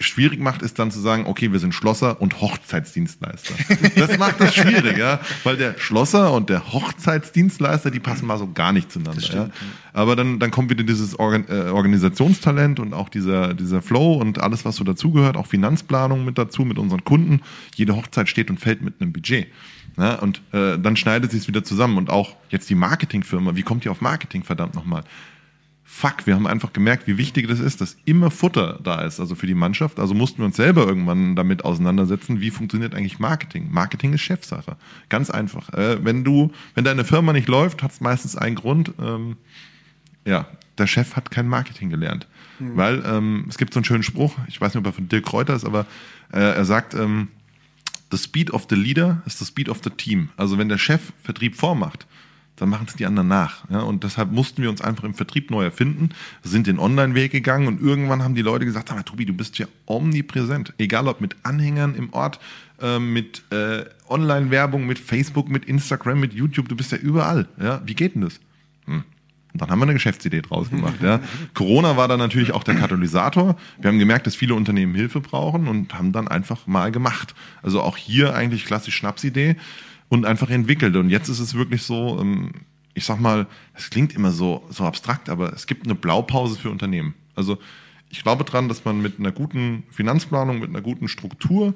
[0.00, 3.54] schwierig macht, ist dann zu sagen, okay, wir sind Schlosser und Hochzeitsdienstleister.
[3.96, 8.50] Das macht das schwierig, ja, weil der Schlosser und der Hochzeitsdienstleister, die passen mal so
[8.52, 9.22] gar nicht zueinander.
[9.22, 9.50] ja.
[9.92, 14.40] Aber dann, dann kommt wieder dieses Organ äh, Organisationstalent und auch dieser, dieser Flow und
[14.40, 17.40] alles, was so dazugehört, auch Finanzplanung mit dazu, mit unseren Kunden.
[17.74, 19.48] Jede Hochzeit steht und fällt mit einem Budget.
[19.98, 21.98] Ja, und äh, dann schneidet sich es wieder zusammen.
[21.98, 25.02] Und auch jetzt die Marketingfirma, wie kommt ihr auf Marketing, verdammt nochmal?
[25.84, 29.34] Fuck, wir haben einfach gemerkt, wie wichtig das ist, dass immer Futter da ist, also
[29.34, 29.98] für die Mannschaft.
[29.98, 33.68] Also mussten wir uns selber irgendwann damit auseinandersetzen, wie funktioniert eigentlich Marketing.
[33.72, 34.76] Marketing ist Chefsache.
[35.08, 35.72] Ganz einfach.
[35.72, 38.92] Äh, wenn du, wenn deine Firma nicht läuft, hat es meistens einen Grund.
[39.00, 39.36] Ähm,
[40.24, 42.28] ja, der Chef hat kein Marketing gelernt.
[42.60, 45.26] Weil ähm, es gibt so einen schönen Spruch, ich weiß nicht, ob er von Dirk
[45.26, 45.86] Kräuter ist, aber
[46.32, 47.28] äh, er sagt, ähm,
[48.10, 50.30] the speed of the leader is the speed of the team.
[50.36, 52.06] Also wenn der Chef Vertrieb vormacht,
[52.56, 53.68] dann machen es die anderen nach.
[53.70, 56.10] Ja, und deshalb mussten wir uns einfach im Vertrieb neu erfinden,
[56.42, 60.72] sind den Online-Weg gegangen und irgendwann haben die Leute gesagt, Tobi, du bist ja omnipräsent.
[60.78, 62.40] Egal ob mit Anhängern im Ort,
[62.80, 67.48] äh, mit äh, Online-Werbung, mit Facebook, mit Instagram, mit YouTube, du bist ja überall.
[67.60, 68.40] Ja, wie geht denn das?
[69.52, 70.96] Und dann haben wir eine Geschäftsidee draus gemacht.
[71.02, 71.20] Ja.
[71.54, 73.56] Corona war dann natürlich auch der Katalysator.
[73.80, 77.34] Wir haben gemerkt, dass viele Unternehmen Hilfe brauchen und haben dann einfach mal gemacht.
[77.62, 79.56] Also auch hier eigentlich klassisch Schnapsidee
[80.08, 80.96] und einfach entwickelt.
[80.96, 82.52] Und jetzt ist es wirklich so, ähm,
[82.94, 86.70] ich sag mal, es klingt immer so, so abstrakt, aber es gibt eine Blaupause für
[86.70, 87.14] Unternehmen.
[87.34, 87.58] Also
[88.10, 91.74] ich glaube dran, dass man mit einer guten Finanzplanung, mit einer guten Struktur,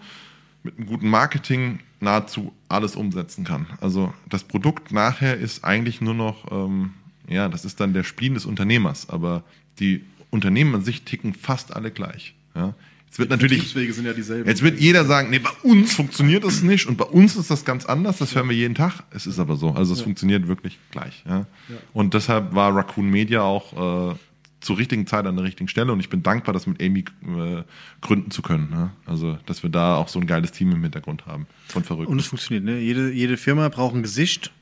[0.62, 3.66] mit einem guten Marketing nahezu alles umsetzen kann.
[3.80, 6.94] Also das Produkt nachher ist eigentlich nur noch, ähm,
[7.28, 9.44] ja, das ist dann der Spleen des Unternehmers, aber
[9.78, 12.34] die Unternehmen an sich ticken fast alle gleich.
[12.54, 12.74] Ja.
[13.06, 14.48] Jetzt wird natürlich, ja dieselben.
[14.48, 17.66] jetzt wird jeder sagen, nee, bei uns funktioniert das nicht und bei uns ist das
[17.66, 19.02] ganz anders, das hören wir jeden Tag.
[19.10, 21.22] Es ist aber so, also es funktioniert wirklich gleich.
[21.28, 21.44] Ja.
[21.92, 24.16] Und deshalb war Raccoon Media auch äh,
[24.62, 27.64] zur richtigen Zeit an der richtigen Stelle und ich bin dankbar, das mit Amy äh,
[28.00, 28.68] gründen zu können.
[28.72, 28.92] Ja.
[29.04, 31.46] Also, dass wir da auch so ein geiles Team im Hintergrund haben.
[31.68, 32.08] Von verrückt.
[32.08, 32.78] Und es funktioniert, ne?
[32.78, 34.52] Jede, jede Firma braucht ein Gesicht.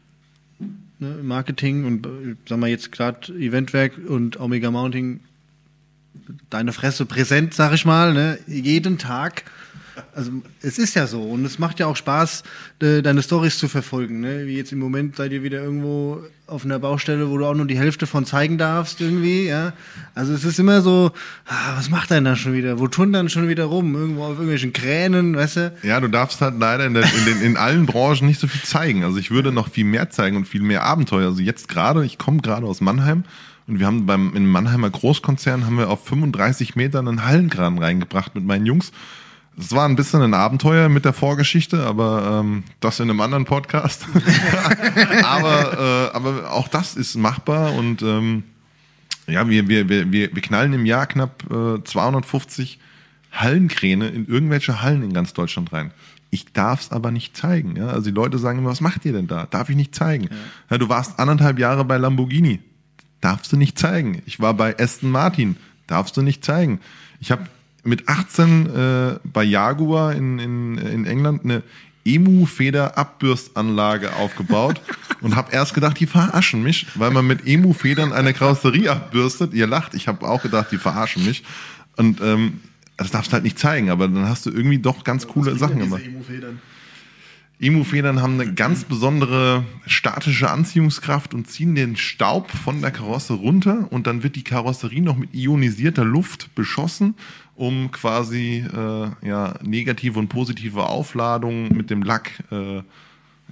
[1.01, 5.21] Ne, Marketing und äh, sagen wir jetzt gerade Eventwerk und Omega Mounting
[6.49, 9.45] deine Fresse präsent, sag ich mal, ne, jeden Tag.
[10.15, 10.31] Also
[10.63, 12.43] es ist ja so und es macht ja auch Spaß,
[12.81, 14.21] de, deine Stories zu verfolgen.
[14.21, 14.47] Ne?
[14.47, 17.67] Wie jetzt im Moment seid ihr wieder irgendwo auf einer Baustelle, wo du auch nur
[17.67, 19.47] die Hälfte von zeigen darfst irgendwie.
[19.47, 19.73] Ja?
[20.15, 21.13] Also es ist immer so,
[21.47, 22.79] ah, was macht er da schon wieder?
[22.79, 23.95] Wo tun dann schon wieder rum?
[23.95, 25.73] Irgendwo auf irgendwelchen Kränen, weißt du?
[25.83, 28.63] Ja, du darfst halt leider in, der, in, den, in allen Branchen nicht so viel
[28.63, 29.05] zeigen.
[29.05, 31.29] Also ich würde noch viel mehr zeigen und viel mehr Abenteuer.
[31.29, 33.25] Also jetzt gerade, ich komme gerade aus Mannheim
[33.71, 38.35] und wir haben beim in Mannheimer Großkonzern haben wir auf 35 Metern einen Hallenkran reingebracht
[38.35, 38.91] mit meinen Jungs.
[39.59, 43.45] Es war ein bisschen ein Abenteuer mit der Vorgeschichte, aber ähm, das in einem anderen
[43.45, 44.07] Podcast.
[45.25, 48.45] aber, äh, aber auch das ist machbar und ähm,
[49.27, 52.79] ja, wir, wir, wir, wir knallen im Jahr knapp äh, 250
[53.33, 55.93] Hallenkräne in irgendwelche Hallen in ganz Deutschland rein.
[56.31, 57.77] Ich darf es aber nicht zeigen.
[57.77, 57.89] Ja?
[57.89, 59.47] Also die Leute sagen immer, was macht ihr denn da?
[59.47, 60.25] Darf ich nicht zeigen?
[60.25, 60.37] Ja.
[60.71, 62.61] Ja, du warst anderthalb Jahre bei Lamborghini.
[63.21, 64.23] Darfst du nicht zeigen.
[64.27, 65.57] Ich war bei Aston Martin.
[65.87, 66.81] Darfst du nicht zeigen.
[67.21, 67.45] Ich habe
[67.85, 71.63] mit 18 äh, bei Jaguar in, in, in England eine
[72.05, 74.81] Emu-Feder-Abbürstanlage aufgebaut
[75.21, 79.53] und habe erst gedacht, die verarschen mich, weil man mit Emu-Federn eine Karosserie abbürstet.
[79.55, 81.45] Ihr lacht, ich habe auch gedacht, die verarschen mich.
[81.97, 82.61] Und ähm,
[82.97, 85.79] das darfst du halt nicht zeigen, aber dann hast du irgendwie doch ganz coole Sachen
[85.79, 86.03] gemacht.
[87.63, 93.87] Emu-Federn haben eine ganz besondere statische Anziehungskraft und ziehen den Staub von der Karosse runter
[93.91, 97.17] und dann wird die Karosserie noch mit ionisierter Luft beschossen
[97.61, 102.83] um quasi äh, ja, negative und positive Aufladungen mit dem Lack äh,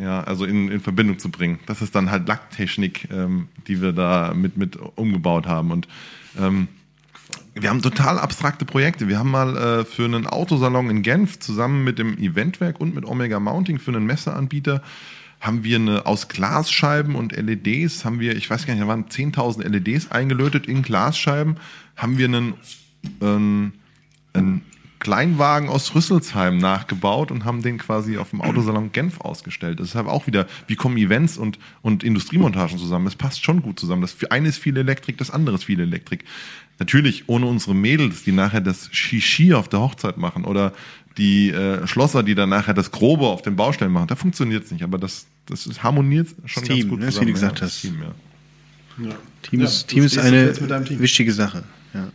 [0.00, 1.58] ja, also in, in Verbindung zu bringen.
[1.66, 5.72] Das ist dann halt Lacktechnik, ähm, die wir da mit, mit umgebaut haben.
[5.72, 5.88] Und
[6.38, 6.68] ähm,
[7.54, 9.08] wir haben total abstrakte Projekte.
[9.08, 13.04] Wir haben mal äh, für einen Autosalon in Genf zusammen mit dem Eventwerk und mit
[13.04, 14.82] Omega Mounting für einen Messeanbieter
[15.40, 19.04] haben wir eine aus Glasscheiben und LEDs, haben wir, ich weiß gar nicht, da waren
[19.04, 21.58] 10.000 LEDs eingelötet in Glasscheiben,
[21.94, 22.54] haben wir einen,
[23.20, 23.72] einen
[24.32, 24.62] einen
[24.98, 29.78] Kleinwagen aus Rüsselsheim nachgebaut und haben den quasi auf dem Autosalon Genf ausgestellt.
[29.80, 33.04] Das ist halt auch wieder, wie kommen Events und, und Industriemontagen zusammen?
[33.04, 34.02] Das passt schon gut zusammen.
[34.02, 36.24] Das eine ist viel Elektrik, das andere ist viel Elektrik.
[36.78, 40.72] Natürlich ohne unsere Mädels, die nachher das Shishi auf der Hochzeit machen oder
[41.16, 44.70] die äh, Schlosser, die dann nachher das Grobe auf den Baustellen machen, da funktioniert es
[44.70, 44.84] nicht.
[44.84, 47.26] Aber das, das ist, harmoniert schon das ganz Team, gut ne, zusammen.
[47.26, 47.80] wie du gesagt ja, hast.
[47.80, 49.08] Team, ja.
[49.08, 49.14] Ja.
[49.42, 50.54] Team ist, Team ist eine
[50.98, 51.64] wichtige Sache.
[51.94, 52.08] Ja.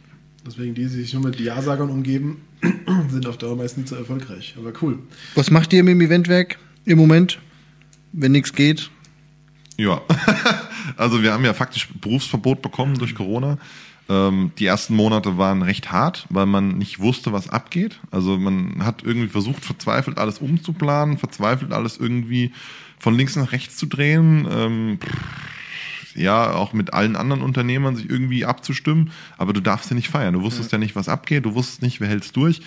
[0.45, 2.41] Deswegen die, die sich nur mit Ja-Sagern umgeben,
[3.09, 4.55] sind auf Dauer meist nicht so erfolgreich.
[4.57, 4.99] Aber cool.
[5.35, 7.39] Was macht ihr mit dem Eventwerk im Moment,
[8.11, 8.89] wenn nichts geht?
[9.77, 10.01] Ja,
[10.97, 13.57] also wir haben ja faktisch Berufsverbot bekommen durch Corona.
[14.09, 17.99] Ähm, die ersten Monate waren recht hart, weil man nicht wusste, was abgeht.
[18.11, 22.51] Also man hat irgendwie versucht, verzweifelt alles umzuplanen, verzweifelt alles irgendwie
[22.99, 24.47] von links nach rechts zu drehen.
[24.51, 24.99] Ähm,
[26.15, 30.33] ja, auch mit allen anderen Unternehmern sich irgendwie abzustimmen, aber du darfst ja nicht feiern.
[30.33, 32.61] Du wusstest ja, ja nicht, was abgeht, du wusstest nicht, wer hält's durch.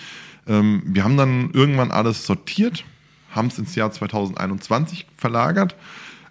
[0.47, 2.85] Ähm, wir haben dann irgendwann alles sortiert,
[3.31, 5.75] haben es ins Jahr 2021 verlagert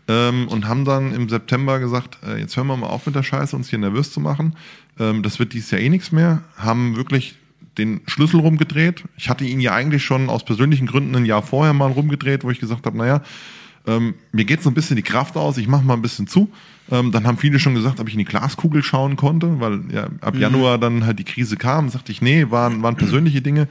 [0.09, 3.23] ähm, und haben dann im September gesagt, äh, jetzt hören wir mal auf mit der
[3.23, 4.57] Scheiße, uns hier nervös zu machen.
[4.99, 6.43] Ähm, das wird dieses Jahr eh nichts mehr.
[6.57, 7.37] Haben wirklich
[7.79, 9.05] den Schlüssel rumgedreht.
[9.17, 12.51] Ich hatte ihn ja eigentlich schon aus persönlichen Gründen ein Jahr vorher mal rumgedreht, wo
[12.51, 13.23] ich gesagt habe, naja,
[13.87, 16.51] ähm, mir geht so ein bisschen die Kraft aus, ich mache mal ein bisschen zu.
[16.91, 20.09] Ähm, dann haben viele schon gesagt, ob ich in die Glaskugel schauen konnte, weil ja
[20.21, 20.41] ab Mhm.
[20.41, 21.89] Januar dann halt die Krise kam.
[21.89, 23.69] Sagte ich, nee, waren, waren persönliche Dinge,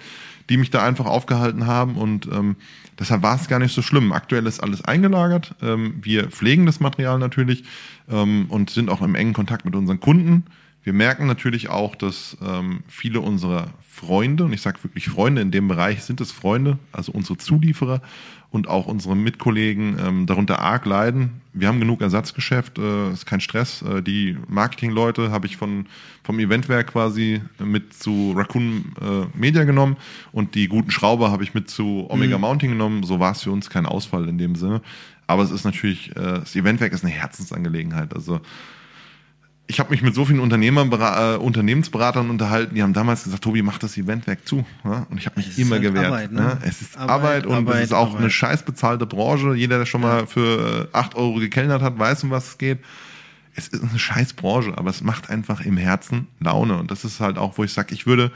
[0.49, 2.55] die mich da einfach aufgehalten haben und ähm,
[2.99, 4.11] deshalb war es gar nicht so schlimm.
[4.11, 5.55] Aktuell ist alles eingelagert.
[5.61, 7.63] Ähm, wir pflegen das Material natürlich
[8.09, 10.43] ähm, und sind auch im engen Kontakt mit unseren Kunden.
[10.85, 15.49] Wir merken natürlich auch, dass ähm, viele unserer Freunde, und ich sage wirklich Freunde, in
[15.49, 18.03] dem Bereich sind es Freunde, also unsere Zulieferer
[18.51, 21.41] und auch unsere Mitkollegen ähm, darunter arg leiden.
[21.53, 23.81] Wir haben genug Ersatzgeschäft, äh, ist kein Stress.
[23.81, 25.87] Äh, die Marketingleute habe ich von,
[26.21, 29.97] vom Eventwerk quasi mit zu Raccoon äh, Media genommen
[30.33, 33.01] und die guten Schrauber habe ich mit zu Omega Mounting genommen.
[33.01, 34.83] So war es für uns kein Ausfall in dem Sinne.
[35.25, 38.13] Aber es ist natürlich, äh, das Eventwerk ist eine Herzensangelegenheit.
[38.13, 38.39] Also
[39.67, 43.63] ich habe mich mit so vielen Unternehmern, äh, Unternehmensberatern unterhalten, die haben damals gesagt, Tobi,
[43.63, 44.63] mach das Eventwerk zu.
[44.83, 45.07] Ja?
[45.09, 46.05] Und ich habe mich immer halt gewehrt.
[46.05, 46.41] Arbeit, ne?
[46.41, 46.57] ne?
[46.61, 48.21] Es ist Arbeit, Arbeit, und Arbeit, es ist auch Arbeit.
[48.21, 49.55] eine scheiß bezahlte Branche.
[49.55, 52.79] Jeder, der schon mal für äh, 8 Euro gekellnert hat, weiß, um was es geht.
[53.55, 56.77] Es ist eine scheiß Branche, aber es macht einfach im Herzen Laune.
[56.77, 58.31] Und das ist halt auch, wo ich sage, ich würde,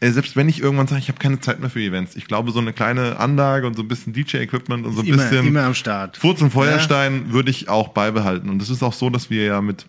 [0.00, 2.50] äh, selbst wenn ich irgendwann sage, ich habe keine Zeit mehr für Events, ich glaube,
[2.50, 5.62] so eine kleine Anlage und so ein bisschen DJ-Equipment und so ein Immer, bisschen immer
[5.62, 6.18] am Start.
[6.18, 8.50] Furz und Feuerstein würde ich auch beibehalten.
[8.50, 9.86] Und es ist auch so, dass wir ja mit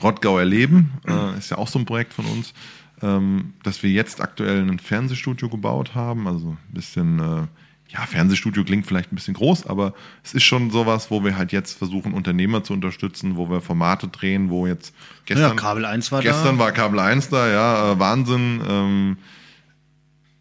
[0.00, 2.54] Rottgau erleben, äh, ist ja auch so ein Projekt von uns,
[3.02, 7.46] ähm, dass wir jetzt aktuell ein Fernsehstudio gebaut haben, also ein bisschen äh,
[7.92, 9.92] ja, Fernsehstudio klingt vielleicht ein bisschen groß, aber
[10.24, 14.08] es ist schon sowas, wo wir halt jetzt versuchen, Unternehmer zu unterstützen, wo wir Formate
[14.08, 14.94] drehen, wo jetzt
[15.26, 15.50] gestern.
[15.50, 16.64] Ja, Kabel 1 war gestern da.
[16.64, 18.62] war Kabel 1 da, ja, äh, Wahnsinn.
[18.66, 19.16] Ähm,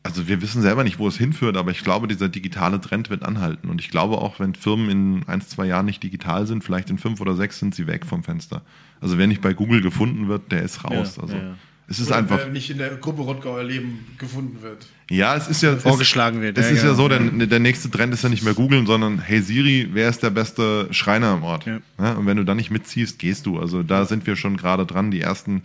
[0.03, 3.23] also wir wissen selber nicht, wo es hinführt, aber ich glaube, dieser digitale Trend wird
[3.23, 3.69] anhalten.
[3.69, 6.97] Und ich glaube auch, wenn Firmen in ein, zwei Jahren nicht digital sind, vielleicht in
[6.97, 8.63] fünf oder sechs sind sie weg vom Fenster.
[8.99, 11.17] Also wer nicht bei Google gefunden wird, der ist raus.
[11.17, 11.55] Ja, also ja, ja.
[11.87, 12.37] es ist Oder einfach.
[12.39, 14.87] wer nicht in der Gruppe Rottgauer Leben gefunden wird.
[15.11, 16.95] Ja, es ist ja es- Vorgeschlagen wird, Es ja, ist ja genau.
[17.03, 20.23] so, der, der nächste Trend ist ja nicht mehr googeln, sondern hey Siri, wer ist
[20.23, 21.65] der beste Schreiner im Ort?
[21.67, 21.79] Ja.
[21.99, 23.59] Ja, und wenn du da nicht mitziehst, gehst du.
[23.59, 25.61] Also da sind wir schon gerade dran, die ersten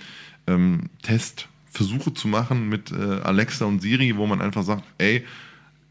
[0.47, 0.91] ähm,
[1.77, 5.25] Testversuche zu machen mit äh, Alexa und Siri, wo man einfach sagt, ey,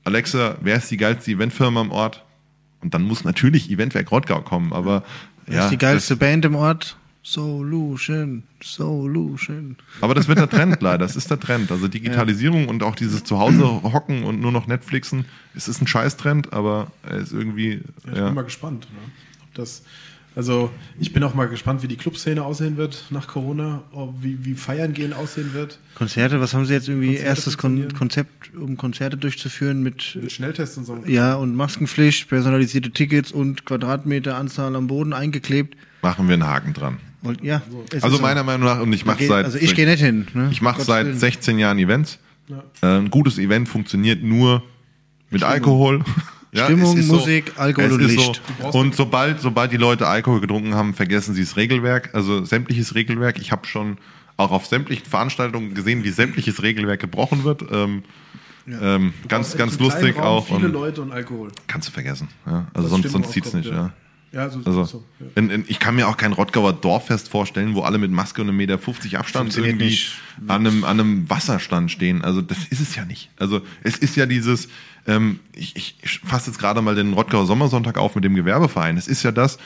[0.03, 2.23] Alexa, wer ist die geilste Eventfirma im Ort?
[2.81, 5.03] Und dann muss natürlich Eventwerk Rottgau kommen, aber
[5.45, 6.97] Wer ja, ist die geilste das, Band im Ort?
[7.23, 9.77] Solution, Solution.
[10.01, 10.99] aber das wird der Trend leider.
[10.99, 11.71] Das ist der Trend.
[11.71, 16.53] Also Digitalisierung und auch dieses Zuhause hocken und nur noch Netflixen, es ist ein Scheißtrend,
[16.53, 18.25] aber er ist irgendwie Ja, ich ja.
[18.25, 18.87] bin mal gespannt.
[18.91, 18.99] Ne?
[19.43, 19.83] Ob das,
[20.35, 20.69] also
[20.99, 23.83] ich bin auch mal gespannt, wie die Clubszene aussehen wird nach Corona,
[24.19, 25.79] wie, wie Feiern gehen aussehen wird.
[25.95, 27.87] Konzerte, was haben Sie jetzt irgendwie Konzerte erstes Kon.
[27.97, 30.97] Konzept, um Konzerte durchzuführen mit Mit Schnelltests und so.
[31.05, 35.75] ja und Maskenpflicht, personalisierte Tickets und Quadratmeteranzahl am Boden eingeklebt.
[36.01, 36.97] machen wir einen Haken dran.
[37.21, 37.61] Und ja,
[38.01, 40.27] Also ist meiner Meinung nach, und ich mache seit also ich gehe nicht hin.
[40.33, 40.49] Ne?
[40.51, 41.17] ich mache seit Willen.
[41.17, 42.19] 16 Jahren Events.
[42.47, 42.63] Ja.
[42.81, 44.61] Äh, ein gutes Event funktioniert nur
[45.31, 46.03] mit Alkohol.
[46.55, 48.41] Ja, Stimmung, es Musik, Alkohol Es und Licht.
[48.59, 52.95] brauchst- Und sobald, sobald die Leute Alkohol getrunken haben, vergessen sie das Regelwerk, also sämtliches
[52.95, 53.37] Regelwerk.
[53.39, 53.97] Ich habe schon
[54.37, 57.63] auch auf sämtlichen Veranstaltungen gesehen, wie sämtliches Regelwerk gebrochen wird.
[57.71, 58.03] Ähm,
[58.67, 60.47] ähm, ganz, ganz einen lustig Raum, auch.
[60.47, 61.49] Viele Und Leute und Alkohol.
[61.67, 62.27] kannst du vergessen.
[62.45, 62.67] Ja?
[62.73, 63.73] Also dass sonst, Stimmung sonst zieht's aufkommt, nicht.
[63.75, 63.93] ja.
[64.35, 64.49] Ja.
[64.49, 65.25] So, Also, so ja.
[65.35, 68.49] in, in, ich kann mir auch kein Rottgauer Dorffest vorstellen, wo alle mit Maske und
[68.49, 70.11] einem Meter 50 Abstand irgendwie nicht.
[70.47, 72.21] an einem, an einem Wasserstand stehen.
[72.21, 73.29] Also das ist es ja nicht.
[73.37, 74.67] Also es ist ja dieses,
[75.07, 78.97] ähm, ich, ich, ich fasse jetzt gerade mal den Rottgauer Sommersonntag auf mit dem Gewerbeverein.
[78.97, 79.57] Es ist ja das,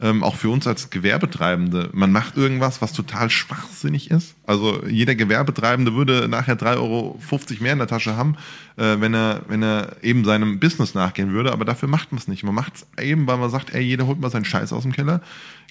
[0.00, 4.36] ähm, auch für uns als Gewerbetreibende, man macht irgendwas, was total schwachsinnig ist.
[4.46, 7.18] Also jeder Gewerbetreibende würde nachher 3,50 Euro
[7.60, 8.36] mehr in der Tasche haben,
[8.76, 11.52] äh, wenn, er, wenn er eben seinem Business nachgehen würde.
[11.52, 12.44] Aber dafür macht man es nicht.
[12.44, 14.92] Man macht es eben, weil man sagt, ey, jeder holt mal seinen Scheiß aus dem
[14.92, 15.20] Keller,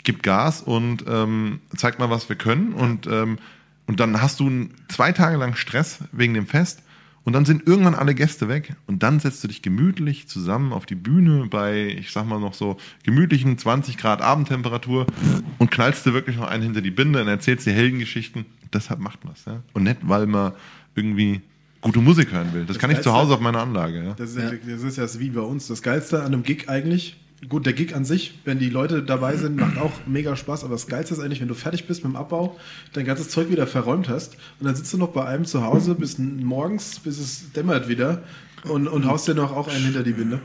[0.04, 2.74] gibt Gas und ähm, zeigt mal, was wir können.
[2.74, 3.38] Und, ähm,
[3.86, 6.84] und dann hast du zwei Tage lang Stress wegen dem Fest.
[7.28, 10.86] Und dann sind irgendwann alle Gäste weg und dann setzt du dich gemütlich zusammen auf
[10.86, 15.06] die Bühne bei, ich sag mal noch so, gemütlichen 20 Grad Abendtemperatur
[15.58, 18.46] und knallst dir wirklich noch einen hinter die Binde und erzählst dir Heldengeschichten.
[18.72, 19.62] Deshalb macht man es, ja.
[19.74, 20.54] Und nicht, weil man
[20.96, 21.42] irgendwie
[21.82, 22.63] gute Musik hören will.
[22.63, 24.13] Das, kann ich zu Hause auf meiner Anlage, ja.
[24.13, 24.52] Das ist, ja.
[24.66, 25.68] das ist ja wie bei uns.
[25.68, 29.38] Das Geilste an einem Gig eigentlich, gut, der Gig an sich, wenn die Leute dabei
[29.38, 32.13] sind, macht auch mega Spaß, aber das Geilste ist eigentlich, wenn du fertig bist mit
[32.13, 32.58] dem Abbau,
[32.93, 35.95] dein ganzes Zeug wieder verräumt hast und dann sitzt du noch bei einem zu Hause
[35.95, 38.23] bis morgens, bis es dämmert wieder
[38.63, 40.41] und, und haust dir noch auch einen hinter die Binde.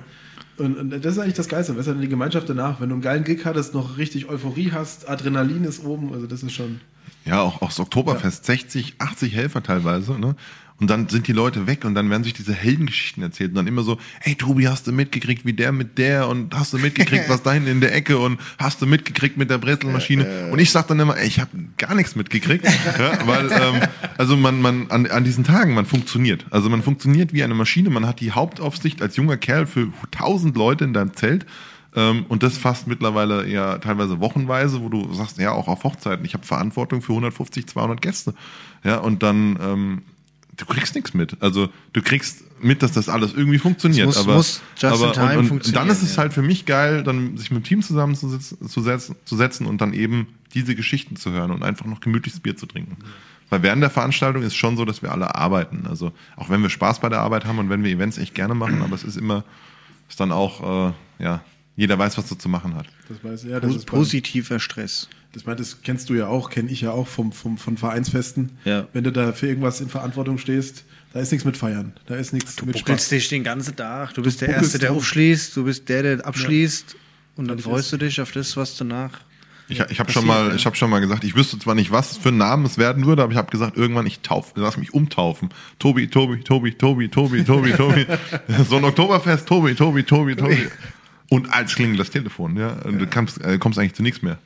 [0.58, 1.72] Und, und das ist eigentlich das Geilste.
[1.72, 2.80] Ist dann die Gemeinschaft danach?
[2.80, 6.42] Wenn du einen geilen Gig hattest, noch richtig Euphorie hast, Adrenalin ist oben, also das
[6.42, 6.80] ist schon.
[7.24, 10.34] Ja, auch, auch das Oktoberfest, 60, 80 Helfer teilweise, ne?
[10.82, 13.68] Und dann sind die Leute weg und dann werden sich diese Heldengeschichten erzählt und dann
[13.68, 17.28] immer so, hey Tobi, hast du mitgekriegt, wie der mit der und hast du mitgekriegt,
[17.28, 20.48] was da hinten in der Ecke und hast du mitgekriegt mit der Brezelmaschine?
[20.50, 24.36] Und ich sag dann immer, ey, ich habe gar nichts mitgekriegt, ja, weil ähm, also
[24.36, 28.04] man man an, an diesen Tagen man funktioniert, also man funktioniert wie eine Maschine, man
[28.04, 31.46] hat die Hauptaufsicht als junger Kerl für 1000 Leute in deinem Zelt.
[31.94, 36.24] Ähm, und das fast mittlerweile ja teilweise wochenweise, wo du sagst, ja, auch auf Hochzeiten,
[36.24, 38.34] ich habe Verantwortung für 150, 200 Gäste.
[38.82, 40.02] Ja, und dann, ähm,
[40.56, 41.36] du kriegst nichts mit.
[41.40, 44.08] Also du kriegst mit, dass das alles irgendwie funktioniert.
[44.08, 46.22] Es muss- aber muss just in aber, time und, und funktionieren, dann ist es ja.
[46.22, 49.80] halt für mich geil, dann sich mit dem Team zusammenzusetzen zu setzen, zu setzen und
[49.80, 52.96] dann eben diese Geschichten zu hören und einfach noch gemütliches Bier zu trinken.
[53.50, 55.86] Weil während der Veranstaltung ist schon so, dass wir alle arbeiten.
[55.86, 58.54] Also auch wenn wir Spaß bei der Arbeit haben und wenn wir Events echt gerne
[58.54, 59.44] machen, aber es ist immer,
[60.08, 61.42] ist dann auch, äh, ja,
[61.76, 62.86] jeder weiß, was er zu machen hat.
[63.08, 65.08] Das weiß, ja, das ist positiver Stress.
[65.32, 68.50] Das, meint, das kennst du ja auch, kenne ich ja auch vom, vom, von Vereinsfesten.
[68.64, 68.86] Ja.
[68.92, 71.92] Wenn du da für irgendwas in Verantwortung stehst, da ist nichts mit Feiern.
[72.06, 73.08] Da ist nichts mit buckelst Spaß.
[73.08, 74.14] dich den ganzen Tag.
[74.14, 75.56] Du bist der buckelst Erste, der aufschließt.
[75.56, 76.96] Du bist der, der abschließt.
[77.36, 79.20] Und dann Das freust du dich auf das, was danach.
[79.68, 80.54] Ich, ich habe schon mal, ja.
[80.54, 83.06] ich habe schon mal gesagt, ich wüsste zwar nicht, was für einen Namen es werden
[83.06, 85.48] würde, aber ich habe gesagt, irgendwann ich tauf, lass mich umtaufen.
[85.78, 88.06] Tobi, Tobi, Tobi, Tobi, Tobi, Tobi, Tobi.
[88.68, 90.68] so ein Oktoberfest, Tobi, Tobi, Tobi, Tobi.
[91.30, 92.72] Und als klingelt das Telefon, ja.
[92.84, 94.38] Und du kommst, äh, kommst eigentlich zu nichts mehr.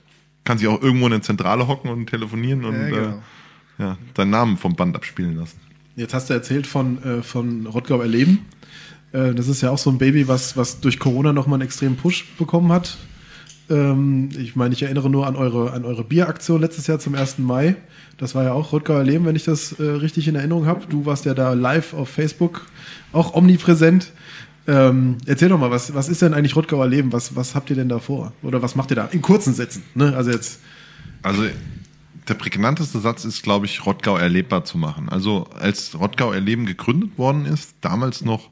[0.47, 3.09] Kannst dich auch irgendwo in eine Zentrale hocken und telefonieren und Ja, genau.
[3.09, 5.61] äh, ja, deinen Namen vom Band abspielen lassen.
[5.97, 8.47] Jetzt hast du erzählt von, äh, von Rottgau Erleben.
[9.13, 11.97] Äh, das ist ja auch so ein Baby, was, was durch Corona nochmal einen extremen
[11.97, 12.97] Push bekommen hat.
[13.69, 17.39] Ähm, ich meine, ich erinnere nur an eure, an eure Bieraktion letztes Jahr zum 1.
[17.39, 17.77] Mai.
[18.19, 20.87] Das war ja auch Rottgau Erleben, wenn ich das äh, richtig in Erinnerung habe.
[20.89, 22.67] Du warst ja da live auf Facebook,
[23.13, 24.13] auch omnipräsent.
[24.69, 27.12] Ähm, erzähl doch mal, was, was ist denn eigentlich Rottgauer Leben?
[27.12, 28.33] Was, was habt ihr denn da vor?
[28.43, 29.07] Oder was macht ihr da?
[29.07, 30.17] In kurzen Sätzen, ne?
[30.17, 30.61] Also jetzt.
[31.23, 31.45] Also
[32.29, 35.09] der prägnanteste Satz ist, glaube ich, Rottgau erlebbar zu machen.
[35.09, 38.51] Also als Rottgau Erleben gegründet worden ist, damals noch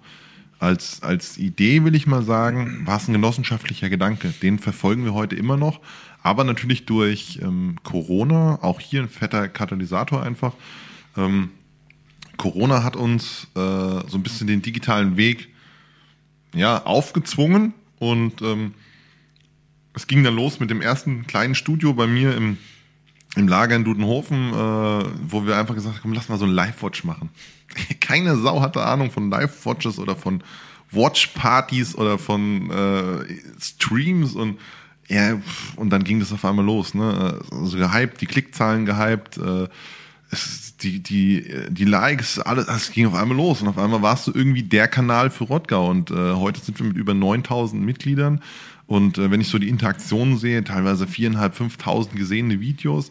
[0.60, 4.32] als, als Idee, will ich mal sagen, war es ein genossenschaftlicher Gedanke.
[4.42, 5.80] Den verfolgen wir heute immer noch.
[6.22, 10.54] Aber natürlich durch ähm, Corona, auch hier ein fetter Katalysator einfach.
[11.16, 11.50] Ähm,
[12.36, 15.48] Corona hat uns äh, so ein bisschen den digitalen Weg
[16.54, 18.74] ja, aufgezwungen und ähm,
[19.94, 22.58] es ging dann los mit dem ersten kleinen Studio bei mir im,
[23.36, 26.52] im Lager in Dudenhofen, äh, wo wir einfach gesagt haben, komm, lass mal so ein
[26.52, 27.30] Live-Watch machen.
[28.00, 30.42] Keine Sau hatte Ahnung von Live-Watches oder von
[30.90, 33.24] Watch-Partys oder von äh,
[33.60, 34.58] Streams und
[35.08, 35.38] ja,
[35.76, 37.38] und dann ging das auf einmal los, ne?
[37.50, 39.68] Also gehypt, die Klickzahlen gehypt, äh,
[40.82, 44.32] die, die, die Likes, alles, es ging auf einmal los und auf einmal warst du
[44.32, 48.42] irgendwie der Kanal für Rottgau und äh, heute sind wir mit über 9000 Mitgliedern
[48.86, 53.10] und äh, wenn ich so die Interaktionen sehe, teilweise viereinhalb, 5000 gesehene Videos,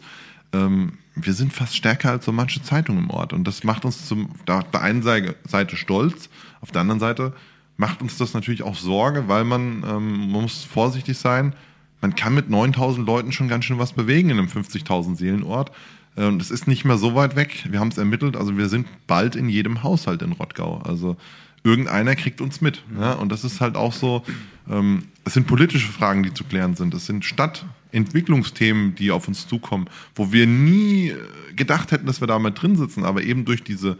[0.52, 4.06] ähm, wir sind fast stärker als so manche Zeitung im Ort und das macht uns
[4.06, 6.28] zum, auf der einen Seite stolz,
[6.60, 7.34] auf der anderen Seite
[7.76, 11.54] macht uns das natürlich auch Sorge, weil man, ähm, man muss vorsichtig sein,
[12.00, 15.72] man kann mit 9000 Leuten schon ganz schön was bewegen in einem 50.000 Seelenort.
[16.16, 17.64] Und es ist nicht mehr so weit weg.
[17.68, 18.36] Wir haben es ermittelt.
[18.36, 20.78] Also wir sind bald in jedem Haushalt in Rottgau.
[20.78, 21.16] Also
[21.64, 22.84] irgendeiner kriegt uns mit.
[22.98, 23.12] Ja?
[23.14, 24.22] Und das ist halt auch so,
[24.70, 26.94] ähm, es sind politische Fragen, die zu klären sind.
[26.94, 31.16] Es sind Stadtentwicklungsthemen, die auf uns zukommen, wo wir nie äh,
[31.56, 33.04] gedacht hätten, dass wir da mal drin sitzen.
[33.04, 33.98] Aber eben durch diese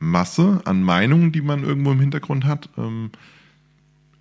[0.00, 3.10] Masse an Meinungen, die man irgendwo im Hintergrund hat, ähm,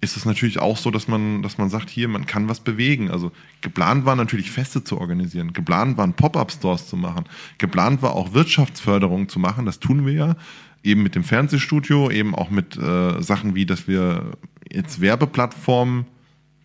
[0.01, 3.11] ist es natürlich auch so, dass man, dass man sagt, hier, man kann was bewegen.
[3.11, 3.31] Also
[3.61, 7.25] geplant war natürlich Feste zu organisieren, geplant waren Pop-up-Stores zu machen,
[7.59, 9.65] geplant war auch Wirtschaftsförderung zu machen.
[9.65, 10.35] Das tun wir ja
[10.83, 14.31] eben mit dem Fernsehstudio, eben auch mit äh, Sachen wie, dass wir
[14.71, 16.05] jetzt Werbeplattformen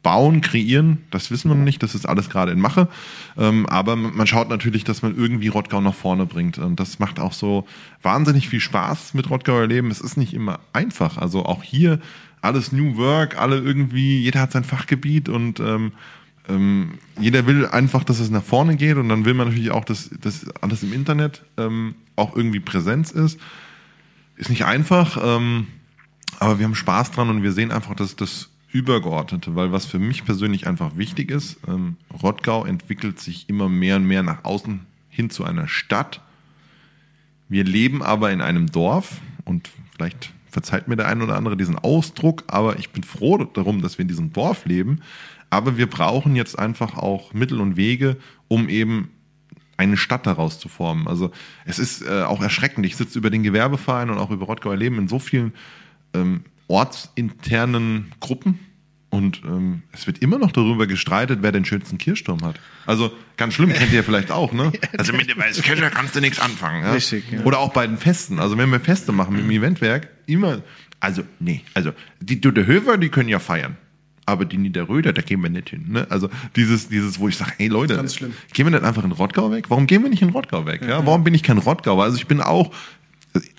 [0.03, 0.99] bauen, kreieren.
[1.11, 2.89] Das wissen wir noch nicht, das ist alles gerade in Mache.
[3.37, 6.59] Ähm, aber man schaut natürlich, dass man irgendwie Rottgau nach vorne bringt.
[6.59, 7.67] Und das macht auch so
[8.03, 9.91] wahnsinnig viel Spaß mit Rottgau erleben.
[9.91, 11.19] Es ist nicht immer einfach.
[11.19, 11.99] Also auch hier
[12.41, 15.93] alles New Work, alle irgendwie, jeder hat sein Fachgebiet und ähm,
[16.49, 19.85] ähm, jeder will einfach, dass es nach vorne geht und dann will man natürlich auch,
[19.85, 23.41] dass, dass alles im Internet ähm, auch irgendwie Präsenz ist.
[24.37, 25.67] Ist nicht einfach, ähm,
[26.39, 29.99] aber wir haben Spaß dran und wir sehen einfach, dass das Übergeordnete, weil was für
[29.99, 34.81] mich persönlich einfach wichtig ist, ähm, Rottgau entwickelt sich immer mehr und mehr nach außen
[35.09, 36.21] hin zu einer Stadt.
[37.49, 41.79] Wir leben aber in einem Dorf und vielleicht verzeiht mir der ein oder andere diesen
[41.79, 45.03] Ausdruck, aber ich bin froh darum, dass wir in diesem Dorf leben.
[45.51, 48.17] Aber wir brauchen jetzt einfach auch Mittel und Wege,
[48.49, 49.11] um eben
[49.77, 51.09] eine Stadt daraus zu formen.
[51.09, 51.31] Also
[51.67, 52.87] es ist äh, auch erschreckend.
[52.87, 55.53] Ich sitze über den Gewerbeverein und auch über Rottgauer Leben in so vielen
[56.15, 58.59] ähm, ortsinternen Gruppen
[59.11, 62.61] und ähm, es wird immer noch darüber gestreitet, wer den schönsten Kirchturm hat.
[62.87, 64.73] Also ganz schlimm, kennt ihr ja vielleicht auch, ne?
[64.99, 66.83] Also mit dem Weißkircher kannst du nichts anfangen.
[66.83, 66.93] Ja?
[66.93, 67.41] Richtig, ja.
[67.45, 68.39] Oder auch bei den Festen.
[68.39, 70.63] Also wenn wir Feste machen mit dem Eventwerk, immer,
[71.01, 73.77] also nee, also die Dutte Höfer, die können ja feiern.
[74.29, 75.85] Aber die Niederröder, da gehen wir nicht hin.
[75.89, 76.05] Ne?
[76.11, 77.95] Also dieses, dieses, wo ich sage, hey Leute,
[78.53, 79.67] gehen wir nicht einfach in Rottgau weg?
[79.69, 80.83] Warum gehen wir nicht in Rottgau weg?
[80.85, 81.07] Ja?
[81.07, 82.03] Warum bin ich kein Rottgauer?
[82.03, 82.73] Also ich bin auch,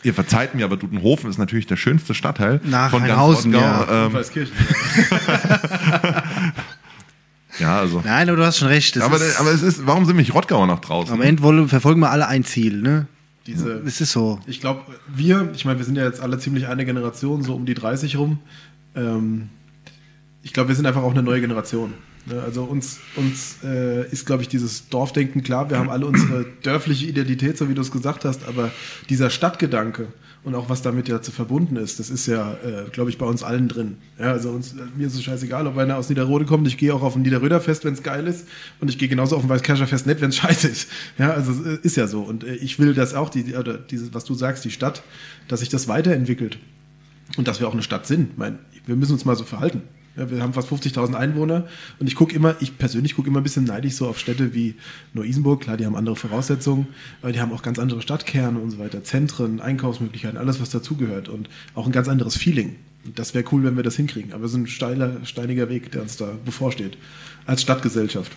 [0.03, 3.57] ihr verzeiht mir, aber Dudenhofen ist natürlich der schönste Stadtteil Nach von ganz Rottgau.
[3.59, 4.07] ja.
[4.07, 4.11] Ähm,
[7.59, 8.01] ja, also.
[8.03, 8.95] Nein, aber du hast schon recht.
[8.95, 11.13] das Aber, ist, aber es ist, warum sind mich Rottgauer nach draußen?
[11.13, 13.07] am Ende wollen, verfolgen wir alle ein Ziel, ne?
[13.47, 14.39] Diese, Es ist so.
[14.45, 17.65] Ich glaube, wir, ich meine, wir sind ja jetzt alle ziemlich eine Generation, so um
[17.65, 18.39] die 30 rum.
[18.95, 19.49] Ähm,
[20.43, 21.93] ich glaube, wir sind einfach auch eine neue Generation.
[22.25, 22.41] Ne?
[22.41, 25.69] Also uns, uns äh, ist, glaube ich, dieses Dorfdenken klar.
[25.69, 28.71] Wir haben alle unsere dörfliche Identität, so wie du es gesagt hast, aber
[29.09, 30.09] dieser Stadtgedanke
[30.43, 33.25] und auch was damit ja zu verbunden ist, das ist ja, äh, glaube ich, bei
[33.25, 33.97] uns allen drin.
[34.19, 36.67] Ja, also uns, mir ist es scheißegal, ob einer aus Niederrode kommt.
[36.67, 38.47] Ich gehe auch auf ein Niederröder Fest, wenn es geil ist,
[38.79, 40.89] und ich gehe genauso auf ein Weißkircher Fest nicht, wenn es scheiße ist.
[41.17, 42.21] Ja, also es äh, ist ja so.
[42.21, 45.03] Und äh, ich will, dass auch die, oder dieses, was du sagst, die Stadt,
[45.47, 46.59] dass sich das weiterentwickelt
[47.37, 48.31] und dass wir auch eine Stadt sind.
[48.31, 49.81] Ich meine, wir müssen uns mal so verhalten.
[50.17, 51.67] Ja, wir haben fast 50.000 Einwohner
[51.99, 54.75] und ich gucke immer, ich persönlich gucke immer ein bisschen neidisch so auf Städte wie
[55.13, 55.61] Neu-Isenburg.
[55.61, 56.87] Klar, die haben andere Voraussetzungen,
[57.21, 61.29] aber die haben auch ganz andere Stadtkerne und so weiter, Zentren, Einkaufsmöglichkeiten, alles, was dazugehört
[61.29, 62.75] und auch ein ganz anderes Feeling.
[63.15, 64.33] Das wäre cool, wenn wir das hinkriegen.
[64.33, 66.97] Aber es ist ein steiler, steiniger Weg, der uns da bevorsteht.
[67.45, 68.31] Als Stadtgesellschaft.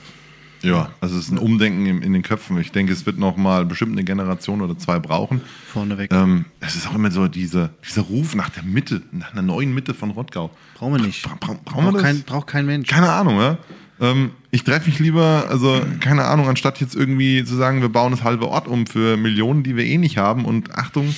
[0.62, 2.58] Ja, also es ist ein Umdenken in, in den Köpfen.
[2.58, 5.40] Ich denke, es wird noch mal bestimmt eine Generation oder zwei brauchen.
[5.72, 6.12] Vorneweg.
[6.12, 9.74] Ähm, es ist auch immer so diese, dieser Ruf nach der Mitte, nach einer neuen
[9.74, 10.50] Mitte von Rottgau.
[10.74, 11.22] Brauchen wir nicht.
[11.22, 12.88] Bra bra brauchen wir kein, braucht kein Mensch.
[12.88, 13.58] Keine Ahnung, ja.
[14.00, 18.12] Ähm, ich treffe mich lieber, also keine Ahnung, anstatt jetzt irgendwie zu sagen, wir bauen
[18.12, 21.14] das halbe Ort um für Millionen, die wir eh nicht haben und Achtung,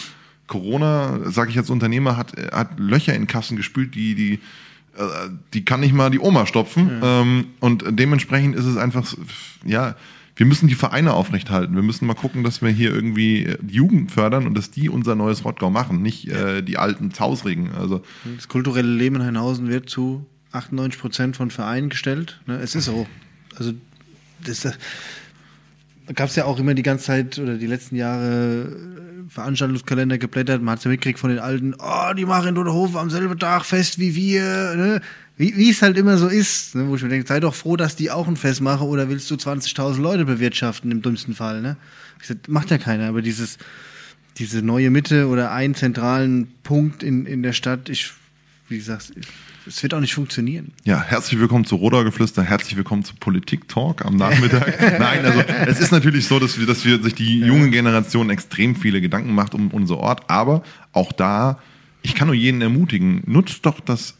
[0.49, 4.41] Corona, sage ich als Unternehmer, hat, hat Löcher in Kassen gespült, die, die,
[5.55, 7.01] die kann nicht mal die Oma stopfen.
[7.03, 9.15] Ähm, und dementsprechend ist es einfach,
[9.65, 9.97] ja,
[10.37, 11.75] wir müssen die Vereine aufrechthalten.
[11.75, 14.89] Wir müssen mal gucken, dass wir hier irgendwie äh, die Jugend fördern und dass die
[14.89, 17.73] unser neues Rottgau machen, nicht äh, die alten Zausregen.
[17.73, 18.03] Also
[18.37, 22.41] Das kulturelle Leben in Heinhausen wird zu 98 Prozent von Vereinen gestellt.
[22.47, 22.57] Ne?
[22.57, 23.07] Es ist so.
[23.57, 23.73] Also
[24.45, 24.73] das, da
[26.15, 30.63] gab es ja auch immer die ganze Zeit oder die letzten Jahre äh, Veranstaltungskalender geblättert.
[30.63, 33.39] Man hat es ja mitgekriegt von den Alten, oh, die machen in Doderhofen am selben
[33.39, 34.75] Tag Fest wie wir.
[34.77, 35.01] Ne?
[35.37, 36.75] Wie es halt immer so ist.
[36.75, 36.89] Ne?
[36.89, 39.31] Wo ich mir denke, sei doch froh, dass die auch ein Fest machen oder willst
[39.31, 41.63] du 20.000 Leute bewirtschaften im dümmsten Fall.
[41.63, 41.77] Ne?
[42.21, 43.59] Ich sag, macht ja keiner, aber dieses
[44.39, 48.13] diese neue Mitte oder einen zentralen Punkt in, in der Stadt, ich,
[48.69, 49.13] wie gesagt,
[49.67, 50.73] es wird auch nicht funktionieren.
[50.85, 54.81] Ja, herzlich willkommen zu Rodau-Geflüster, herzlich willkommen zu Politik-Talk am Nachmittag.
[54.99, 58.75] Nein, also es ist natürlich so, dass wir, dass wir sich die junge Generation extrem
[58.75, 61.61] viele Gedanken macht um unser Ort, aber auch da,
[62.03, 64.15] ich kann nur jeden ermutigen, nutzt doch das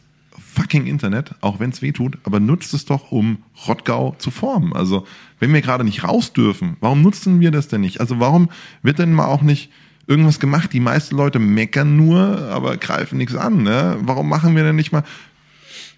[0.55, 4.73] fucking Internet, auch wenn es weh tut, aber nutzt es doch, um Rottgau zu formen.
[4.73, 5.05] Also,
[5.39, 7.99] wenn wir gerade nicht raus dürfen, warum nutzen wir das denn nicht?
[7.99, 8.49] Also, warum
[8.81, 9.71] wird denn mal auch nicht
[10.05, 10.71] irgendwas gemacht?
[10.73, 13.63] Die meisten Leute meckern nur, aber greifen nichts an.
[13.63, 13.97] Ne?
[14.01, 15.03] Warum machen wir denn nicht mal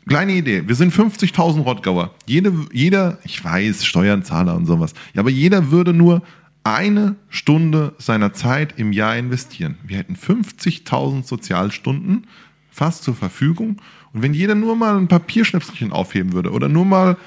[0.08, 0.68] Kleine Idee.
[0.68, 2.14] Wir sind 50.000 Rottgauer.
[2.28, 4.94] Jede, jeder, ich weiß, Steuernzahler und sowas.
[5.14, 6.22] Ja, aber jeder würde nur
[6.64, 9.78] eine Stunde seiner Zeit im Jahr investieren.
[9.84, 12.28] Wir hätten 50.000 Sozialstunden
[12.72, 13.78] fast zur Verfügung.
[14.14, 17.18] Und wenn jeder nur mal ein Papierschnipselchen aufheben würde oder nur mal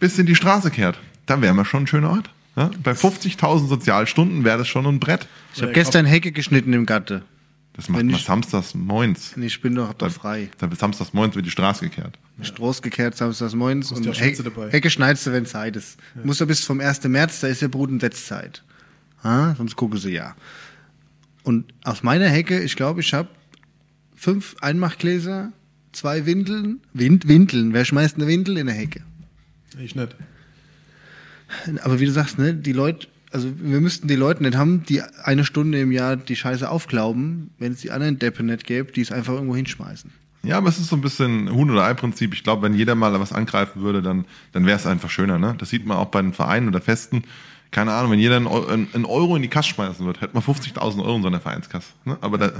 [0.00, 2.30] bis in die Straße kehrt, dann wären wir schon ein schöner Ort.
[2.56, 2.70] Ja?
[2.82, 5.26] Bei 50.000 Sozialstunden wäre das schon ein Brett.
[5.54, 7.22] Ich habe gestern Hecke geschnitten im Gatte.
[7.76, 9.36] Das macht Wenn man ich- samstags moins.
[9.36, 10.48] Ich bin doch, hab doch frei.
[10.78, 12.18] Samstags moins wird die Straße gekehrt.
[12.40, 14.70] Stroß gekehrt, samstags morgens und ja Schütze dabei.
[14.70, 15.98] Hecke schneidest du, wenn Zeit ist.
[16.22, 17.08] Muss ja bis vom 1.
[17.08, 18.62] März, da ist ja Brut- und Setzzeit.
[19.24, 19.54] Ha?
[19.58, 20.36] Sonst gucken sie ja.
[21.42, 23.28] Und aus meiner Hecke, ich glaube, ich habe
[24.14, 25.52] fünf Einmachgläser,
[25.92, 27.72] zwei Windeln, Wind, Windeln.
[27.72, 29.02] Wer schmeißt eine Windel in der Hecke?
[29.78, 30.14] Ich nicht.
[31.82, 35.02] Aber wie du sagst, ne, die Leute, also wir müssten die Leute nicht haben, die
[35.02, 39.00] eine Stunde im Jahr die Scheiße aufglauben, wenn es die anderen Deppen nicht gäbe, die
[39.00, 40.12] es einfach irgendwo hinschmeißen.
[40.44, 42.32] Ja, aber es ist so ein bisschen Huhn- oder Ei-Prinzip.
[42.32, 45.38] Ich glaube, wenn jeder mal was angreifen würde, dann, dann wäre es einfach schöner.
[45.38, 45.56] Ne?
[45.58, 47.24] Das sieht man auch bei den Vereinen oder Festen.
[47.72, 51.16] Keine Ahnung, wenn jeder einen Euro in die Kasse schmeißen würde, hätte man 50.000 Euro
[51.16, 51.88] in seiner Vereinskasse.
[52.04, 52.16] Ne?
[52.20, 52.52] Aber da,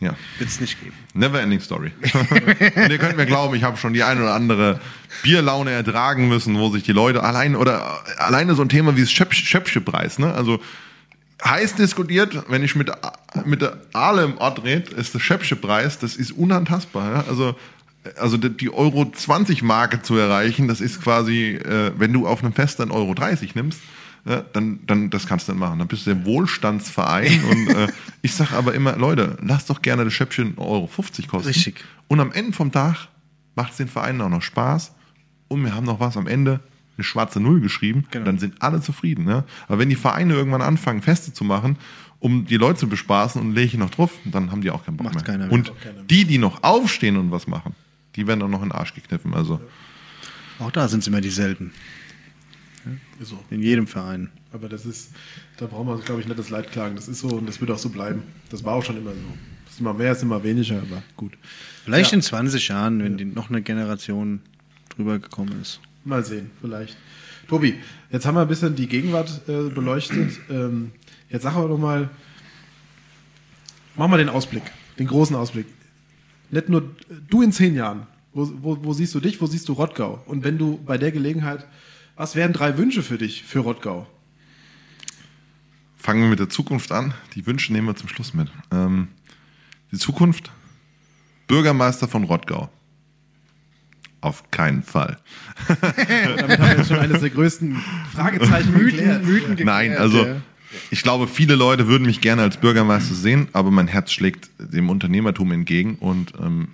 [0.00, 0.94] ja, Wird es nicht geben.
[1.14, 1.90] never ending story.
[2.14, 4.80] Und ihr könnt mir glauben, ich habe schon die ein oder andere
[5.22, 9.10] Bierlaune ertragen müssen, wo sich die Leute allein oder alleine so ein Thema wie das
[9.10, 10.32] Schöp Schöpfchepreis, ne?
[10.34, 10.60] Also
[11.44, 12.90] heiß diskutiert, wenn ich mit,
[13.44, 17.12] mit der Aale im Ort rede, ist der Schöpfchepreis, das ist unantastbar.
[17.12, 17.24] Ja?
[17.28, 17.56] Also,
[18.18, 22.42] also die- die Euro 20 Marke zu erreichen, das ist quasi, äh, wenn du auf
[22.42, 23.80] einem Fest dann Euro 30 nimmst,
[24.24, 25.78] ja, dann, dann das kannst du nicht machen.
[25.78, 27.88] Dann bist du der Wohlstandsverein und äh,
[28.22, 31.48] ich sag aber immer, Leute, lasst doch gerne das Schöpfchen Euro 50 kosten.
[31.48, 31.84] Richtig.
[32.08, 33.08] Und am Ende vom Tag
[33.54, 34.92] macht es den Vereinen auch noch Spaß
[35.48, 36.60] und wir haben noch was am Ende
[36.96, 38.24] eine schwarze Null geschrieben, Genau.
[38.26, 39.24] dann sind alle zufrieden.
[39.24, 39.44] Ne?
[39.68, 41.76] Aber wenn die Vereine irgendwann anfangen, Feste zu machen,
[42.18, 44.96] um die Leute zu bespaßen und lege ich noch drauf, dann haben die auch keinen
[44.96, 45.24] Bock Macht's mehr.
[45.24, 45.52] keiner mehr.
[45.52, 45.72] und
[46.10, 47.74] die, die noch aufstehen und was machen,
[48.16, 49.32] die werden dann noch in den Arsch gekniffen.
[49.34, 49.60] Also
[50.58, 51.72] Auch da sind es immer dieselben.
[53.20, 53.38] Ist so.
[53.50, 54.30] In jedem Verein.
[54.52, 55.10] Aber das ist,
[55.58, 56.96] da brauchen wir, glaube ich, nicht das Leid klagen.
[56.96, 58.22] Das ist so und das wird auch so bleiben.
[58.50, 59.16] Das war auch schon immer so.
[59.66, 61.32] Es ist immer mehr, es ist immer weniger, aber gut.
[61.84, 62.16] Vielleicht Ja.
[62.16, 64.40] in 20 Jahren, wenn die, noch eine Generation
[64.94, 65.80] drüber gekommen ist.
[66.04, 66.96] Mal sehen, vielleicht.
[67.48, 67.74] Tobi,
[68.10, 70.38] jetzt haben wir ein bisschen die Gegenwart äh, beleuchtet.
[70.50, 70.92] Ähm,
[71.30, 72.08] jetzt sag aber doch mal,
[73.96, 74.62] mach mal den Ausblick,
[74.98, 75.66] den großen Ausblick.
[76.50, 76.94] Nicht nur
[77.28, 78.06] du in zehn Jahren.
[78.32, 80.22] Wo, wo, wo siehst du dich, wo siehst du Rottgau?
[80.26, 81.66] Und wenn du bei der Gelegenheit,
[82.18, 84.06] was wären drei Wünsche für dich, für Rottgau?
[86.08, 87.12] fangen wir mit der Zukunft an.
[87.34, 88.48] Die Wünsche nehmen wir zum Schluss mit.
[88.72, 89.08] Ähm,
[89.92, 90.50] die Zukunft,
[91.48, 92.70] Bürgermeister von Rottgau.
[94.22, 95.18] Auf keinen Fall.
[95.68, 97.76] Damit haben wir jetzt schon eines der größten
[98.14, 99.22] Fragezeichen geklärt.
[99.64, 100.26] Nein, also
[100.90, 104.88] ich glaube, viele Leute würden mich gerne als Bürgermeister sehen, aber mein Herz schlägt dem
[104.88, 106.68] Unternehmertum entgegen und ähm,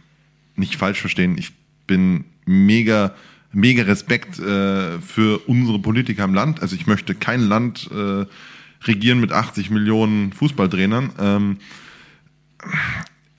[0.55, 1.53] nicht falsch verstehen, ich
[1.89, 3.15] bin mega,
[3.55, 6.63] mega Respekt äh, für unsere Politiker im Land.
[6.63, 8.27] Also ich möchte kein Land äh,
[8.87, 11.11] regieren mit 80 Millionen Fußballtrainern.
[11.19, 11.59] Ähm,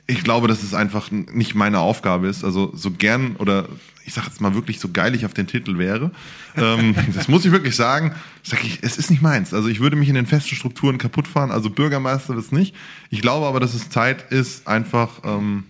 [0.07, 2.43] ich glaube, dass es einfach nicht meine Aufgabe ist.
[2.43, 3.67] Also so gern oder
[4.05, 6.11] ich sage jetzt mal wirklich so geil ich auf den Titel wäre,
[6.55, 8.13] ähm, das muss ich wirklich sagen,
[8.43, 9.53] sag ich, es ist nicht meins.
[9.53, 11.51] Also ich würde mich in den festen Strukturen kaputt fahren.
[11.51, 12.75] Also Bürgermeister das nicht.
[13.09, 15.63] Ich glaube aber, dass es Zeit ist einfach ähm,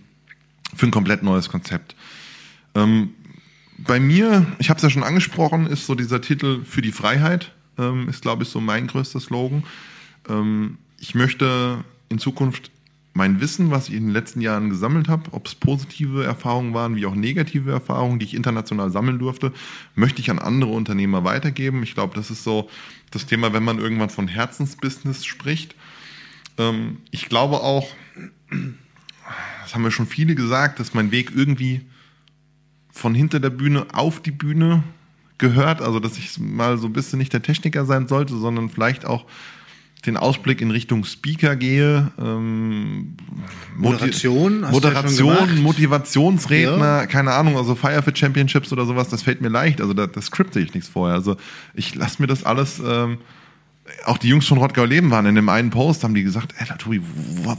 [0.74, 1.96] für ein komplett neues Konzept.
[2.74, 3.14] Ähm,
[3.78, 7.52] bei mir, ich habe es ja schon angesprochen, ist so dieser Titel für die Freiheit,
[7.78, 9.64] ähm, ist glaube ich so mein größter Slogan.
[10.28, 12.70] Ähm, ich möchte in Zukunft
[13.12, 16.96] mein Wissen, was ich in den letzten Jahren gesammelt habe, ob es positive Erfahrungen waren,
[16.96, 19.52] wie auch negative Erfahrungen, die ich international sammeln durfte,
[19.94, 21.82] möchte ich an andere Unternehmer weitergeben.
[21.82, 22.68] Ich glaube, das ist so
[23.10, 25.74] das Thema, wenn man irgendwann von Herzensbusiness spricht.
[26.58, 27.88] Ähm, ich glaube auch,
[29.62, 31.82] das haben wir schon viele gesagt, dass mein Weg irgendwie
[32.96, 34.82] von hinter der Bühne auf die Bühne
[35.38, 35.82] gehört.
[35.82, 39.26] Also, dass ich mal so ein bisschen nicht der Techniker sein sollte, sondern vielleicht auch
[40.06, 42.10] den Ausblick in Richtung Speaker gehe.
[42.18, 43.16] Ähm,
[43.76, 45.56] Moderation, ja schon Moderation, gemacht.
[45.56, 47.06] Motivationsredner, Ja.
[47.06, 49.80] keine Ahnung, also Fire for Championships oder sowas, das fällt mir leicht.
[49.80, 51.16] Also da, das skripte ich nichts vorher.
[51.16, 51.36] Also
[51.74, 52.80] ich lasse mir das alles.
[52.84, 53.18] Ähm,
[54.04, 56.66] auch die Jungs von Rottgau Leben waren in dem einen Post, haben die gesagt, ey,
[56.78, 57.00] Tobi,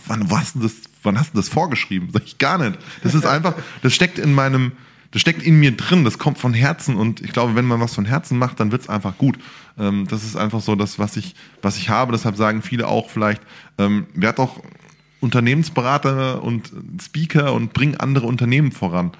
[0.07, 0.73] wann, wo hast du das,
[1.03, 2.09] wann hast du das vorgeschrieben?
[2.11, 2.77] Sag ich gar nicht.
[3.03, 4.71] Das ist einfach, das steckt in meinem,
[5.11, 7.95] das steckt in mir drin, das kommt von Herzen und ich glaube, wenn man was
[7.95, 9.37] von Herzen macht, dann wird's einfach gut.
[9.77, 12.11] Ähm, das ist einfach so das, was ich, was ich habe.
[12.11, 13.41] Deshalb sagen viele auch vielleicht,
[13.77, 14.61] ähm, werd doch
[15.19, 19.11] Unternehmensberater und Speaker und bring andere Unternehmen voran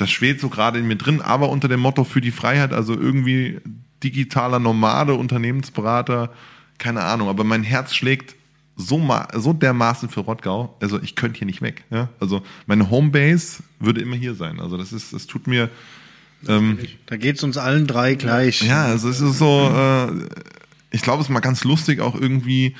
[0.00, 2.94] das schwebt so gerade in mir drin, aber unter dem Motto für die Freiheit, also
[2.94, 3.60] irgendwie
[4.02, 6.30] digitaler Nomade, Unternehmensberater,
[6.78, 8.34] keine Ahnung, aber mein Herz schlägt
[8.80, 9.00] so,
[9.34, 11.84] so dermaßen für Rottgau, also ich könnte hier nicht weg.
[11.90, 12.08] Ja?
[12.18, 14.60] Also meine Homebase würde immer hier sein.
[14.60, 15.70] Also das ist, das tut mir,
[16.48, 18.62] ähm, Da geht's uns allen drei gleich.
[18.62, 20.08] ja, also es ist so, äh,
[20.90, 22.74] ich glaube, es ist mal ganz lustig, auch irgendwie,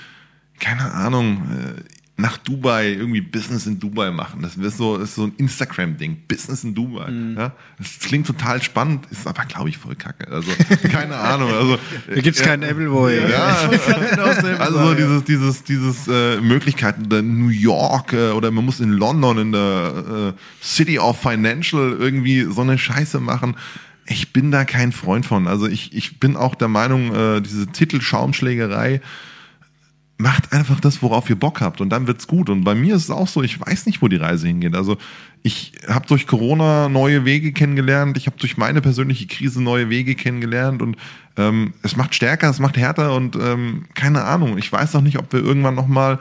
[0.58, 1.82] keine Ahnung, äh,
[2.20, 4.42] nach Dubai irgendwie Business in Dubai machen.
[4.42, 6.18] Das ist so, ist so ein Instagram-Ding.
[6.28, 7.10] Business in Dubai.
[7.36, 7.52] Ja?
[7.78, 10.30] Das klingt total spannend, ist aber, glaube ich, voll kacke.
[10.30, 10.50] Also,
[10.90, 11.52] keine Ahnung.
[11.52, 11.78] Also,
[12.14, 13.20] Da gibt's keinen Appleboy.
[13.30, 13.70] ja,
[14.58, 18.92] also so dieses, dieses, dieses äh, Möglichkeiten der New York äh, oder man muss in
[18.92, 23.56] London in der äh, City of Financial irgendwie so eine Scheiße machen.
[24.06, 25.46] Ich bin da kein Freund von.
[25.46, 29.00] Also ich, ich bin auch der Meinung, äh, diese Titel-Schaumschlägerei
[30.20, 32.50] macht einfach das, worauf ihr Bock habt und dann wird's gut.
[32.50, 34.74] Und bei mir ist es auch so, ich weiß nicht, wo die Reise hingeht.
[34.74, 34.98] Also
[35.42, 40.14] ich habe durch Corona neue Wege kennengelernt, ich habe durch meine persönliche Krise neue Wege
[40.14, 40.96] kennengelernt und
[41.36, 44.58] ähm, es macht stärker, es macht härter und ähm, keine Ahnung.
[44.58, 46.18] Ich weiß auch nicht, ob wir irgendwann noch mal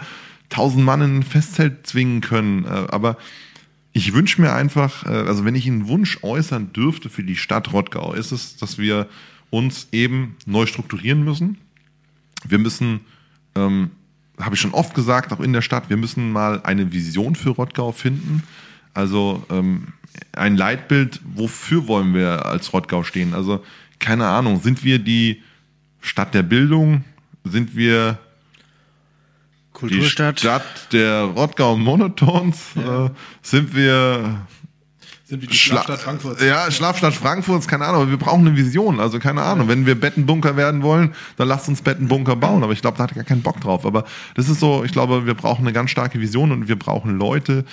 [0.49, 2.63] tausend Mann in ein Festzelt zwingen können.
[2.63, 3.17] Äh, aber
[3.91, 7.73] ich wünsche mir einfach, äh, also wenn ich einen Wunsch äußern dürfte für die Stadt
[7.73, 9.07] Rottgau, ist es, dass wir
[9.49, 11.57] uns eben neu strukturieren müssen.
[12.47, 13.01] Wir müssen,
[13.59, 13.91] ähm,
[14.39, 17.49] habe ich schon oft gesagt, auch in der Stadt, wir müssen mal eine Vision für
[17.49, 18.43] Rottgau finden.
[18.93, 19.89] Also ähm,
[20.33, 23.33] ein Leitbild, wofür wollen wir als Rottgau stehen?
[23.33, 23.63] Also
[23.99, 25.41] keine Ahnung, sind wir die
[26.01, 27.03] Stadt der Bildung?
[27.43, 30.39] Sind wir die Kulturstadt.
[30.39, 32.75] Stadt der Rottgau Monotons?
[32.75, 33.09] Äh,
[33.41, 34.47] sind wir
[35.29, 36.41] Sind wie die Schla Schlafstadt Frankfurt.
[36.41, 39.67] Ja, Schlafstadt Frankfurts, keine Ahnung, aber wir brauchen eine Vision, also keine Ahnung.
[39.67, 43.11] Wenn wir Bettenbunker werden wollen, dann lasst uns Bettenbunker bauen, aber ich glaube, da hat
[43.11, 43.85] er gar keinen Bock drauf.
[43.85, 47.19] Aber das ist so, ich glaube, wir brauchen eine ganz starke Vision und wir brauchen
[47.19, 47.63] Leute,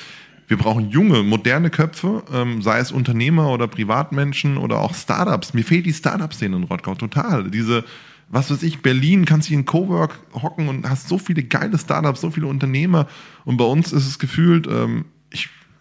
[0.48, 5.54] wir brauchen junge, moderne Köpfe, ähm, sei es Unternehmer oder Privatmenschen oder auch Startups.
[5.54, 7.48] Mir fehlt die Startup-Szene in Rottgau total.
[7.48, 7.84] Diese,
[8.28, 12.20] was weiß ich, Berlin, kannst dich in Cowork hocken und hast so viele geile Startups,
[12.20, 13.06] so viele Unternehmer.
[13.46, 15.06] Und bei uns ist es gefühlt, ähm,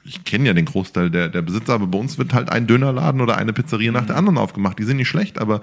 [0.05, 3.21] ich, kenne ja den Großteil der, der Besitzer, aber bei uns wird halt ein Dönerladen
[3.21, 4.79] oder eine Pizzeria nach der anderen aufgemacht.
[4.79, 5.61] Die sind nicht schlecht, aber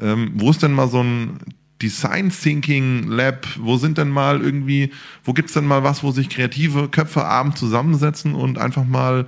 [0.00, 1.38] ähm, wo ist denn mal so ein
[1.80, 3.46] Design Thinking Lab?
[3.58, 4.90] Wo sind denn mal irgendwie,
[5.24, 9.26] wo gibt's denn mal was, wo sich kreative Köpfe abends zusammensetzen und einfach mal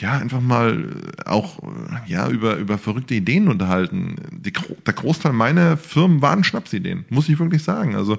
[0.00, 0.94] ja, einfach mal
[1.26, 1.66] äh, auch äh,
[2.06, 4.14] ja, über, über verrückte Ideen unterhalten.
[4.30, 4.52] Die,
[4.86, 7.96] der Großteil meiner Firmen waren Schnapsideen, muss ich wirklich sagen.
[7.96, 8.18] Also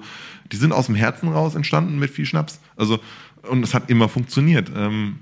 [0.52, 2.60] die sind aus dem Herzen raus entstanden mit viel Schnaps.
[2.76, 3.00] Also
[3.44, 4.70] und es hat immer funktioniert.
[4.76, 5.20] Ähm,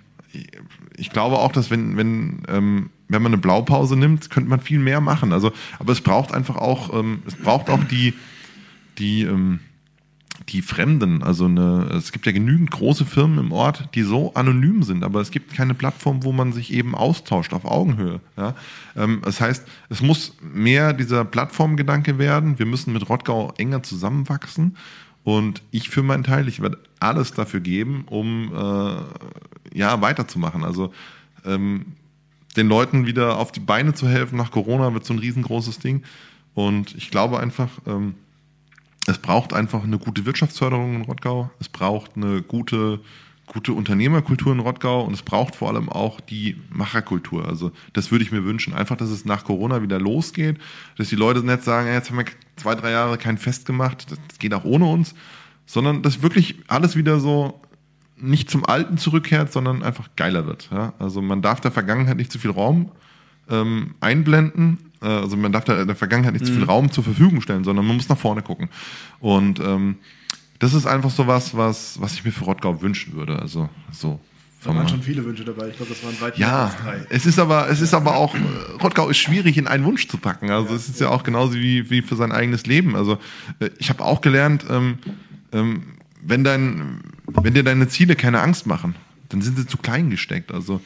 [0.98, 4.80] ich, glaube auch, dass wenn, wenn, ähm, wenn man eine Blaupause nimmt, könnte man viel
[4.80, 5.34] mehr machen.
[5.34, 8.14] Also, aber es braucht einfach auch, ähm, es braucht auch die,
[8.98, 9.60] die, ähm,
[10.50, 14.84] die Fremden, also eine, es gibt ja genügend große Firmen im Ort, die so anonym
[14.84, 18.22] sind, aber es gibt keine Plattform, wo man sich eben austauscht auf Augenhöhe.
[18.38, 18.56] Ja?
[18.96, 22.60] Ähm, das heißt, es muss mehr dieser Plattformgedanke werden.
[22.60, 24.78] Wir müssen mit Rottgau enger zusammenwachsen.
[25.24, 30.64] Und ich für meinen Teil, ich werde alles dafür geben, um äh, ja weiterzumachen.
[30.64, 30.92] Also
[31.46, 31.86] ähm,
[32.56, 36.04] den Leuten wieder auf die Beine zu helfen nach Corona wird so ein riesengroßes Ding.
[36.54, 38.16] Und ich glaube einfach, ähm,
[39.06, 41.52] es braucht einfach eine gute Wirtschaftsförderung in Rottgau.
[41.60, 43.00] Es braucht eine gute,
[43.46, 47.48] gute Unternehmerkultur in Rottgau und es braucht vor allem auch die Macherkultur.
[47.48, 48.74] Also das würde ich mir wünschen.
[48.74, 50.58] Einfach, dass es nach Corona wieder losgeht,
[50.98, 52.26] dass die Leute nicht sagen, "Ey, jetzt haben wir
[52.56, 55.14] zwei, drei Jahre kein Fest gemacht, das geht auch ohne uns,
[55.68, 57.62] sondern dass wirklich alles wieder so
[58.20, 60.70] nicht zum Alten zurückkehrt, sondern einfach geiler wird.
[60.72, 60.94] Ja?
[61.00, 62.92] Also man darf der Vergangenheit nicht zu viel Raum
[63.50, 64.78] ähm, einblenden.
[65.02, 67.64] Äh, Also man darf da in der Vergangenheit nicht zu viel Raum zur Verfügung stellen,
[67.64, 68.70] sondern man muss nach vorne gucken.
[69.20, 69.98] Und ähm,
[70.60, 73.40] das ist einfach so was, was, was ich mir für Rottgau wünschen würde.
[73.40, 74.20] Also so.
[74.64, 75.68] Da waren schon viele Wünsche dabei.
[75.70, 77.06] Ich glaube, das waren weit mehr Ja, als drei.
[77.10, 78.40] es ist aber, es ist aber auch, äh,
[78.82, 80.50] Rottgau ist schwierig in einen Wunsch zu packen.
[80.50, 82.96] Also es ist ja auch genauso wie, wie für sein eigenes Leben.
[82.96, 83.20] Also
[83.60, 84.98] äh, ich habe auch gelernt, ähm,
[85.54, 85.84] ähm,
[86.22, 88.96] wenn dein, wenn dir deine Ziele keine Angst machen,
[89.30, 90.52] dann sind sie zu klein gesteckt.
[90.52, 90.82] Also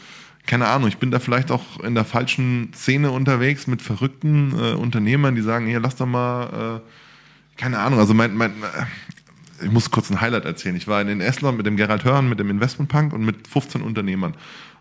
[0.45, 4.73] keine Ahnung, ich bin da vielleicht auch in der falschen Szene unterwegs mit verrückten äh,
[4.73, 9.71] Unternehmern, die sagen, hier lass doch mal, äh, keine Ahnung, also mein, mein, äh, ich
[9.71, 10.75] muss kurz ein Highlight erzählen.
[10.75, 14.33] Ich war in Estland mit dem Gerald Hörn, mit dem Investmentpunk und mit 15 Unternehmern.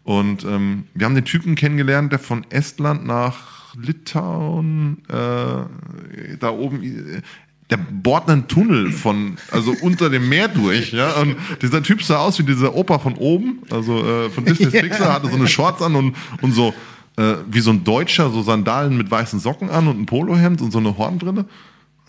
[0.05, 6.83] Und ähm, wir haben den Typen kennengelernt, der von Estland nach Litauen, äh, da oben,
[6.83, 7.23] äh,
[7.71, 11.13] der bohrt einen Tunnel von, also unter dem Meer durch, ja.
[11.21, 15.15] Und dieser Typ sah aus wie dieser Opa von oben, also äh, von Disney's Pixar,
[15.15, 16.75] hatte so eine Shorts an und, und so,
[17.17, 20.73] äh, wie so ein Deutscher, so Sandalen mit weißen Socken an und ein Polohemd und
[20.73, 21.45] so eine Hornbrille.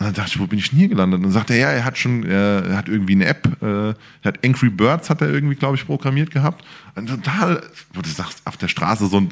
[0.01, 1.19] Und dann dachte ich, wo bin ich denn hier gelandet?
[1.19, 3.95] Und dann sagte er, ja, er hat schon, er hat irgendwie eine App, äh, er
[4.23, 6.65] hat Angry Birds hat er irgendwie, glaube ich, programmiert gehabt.
[6.95, 7.61] Und total,
[7.93, 9.29] wo du sagst, auf der Straße so ein,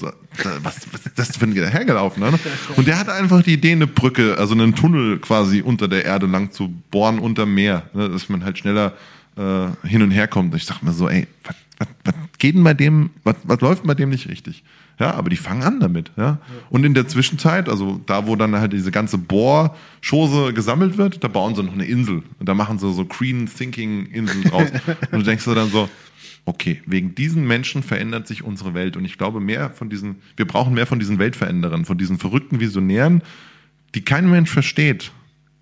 [0.62, 2.22] was, was ist das für ein hergelaufen?
[2.22, 2.38] Ne?
[2.76, 6.28] Und der hatte einfach die Idee, eine Brücke, also einen Tunnel quasi unter der Erde
[6.28, 8.08] lang zu bohren unter Meer, ne?
[8.08, 8.94] dass man halt schneller
[9.38, 10.54] äh, hin und her kommt.
[10.54, 13.60] Und ich sag mir so, ey, was, was, was geht denn bei dem, was, was
[13.62, 14.64] läuft bei dem nicht richtig?
[15.00, 16.40] Ja, aber die fangen an damit, ja.
[16.70, 21.30] Und in der Zwischenzeit, also da, wo dann halt diese ganze Bohrschose gesammelt wird, da
[21.30, 22.24] bauen sie noch eine Insel.
[22.38, 24.70] Und da machen sie so Green Thinking Inseln draus.
[25.12, 25.88] und du denkst dir dann so,
[26.44, 28.98] okay, wegen diesen Menschen verändert sich unsere Welt.
[28.98, 32.60] Und ich glaube, mehr von diesen, wir brauchen mehr von diesen Weltveränderern, von diesen verrückten
[32.60, 33.24] Visionären,
[33.96, 35.12] die kein Mensch versteht,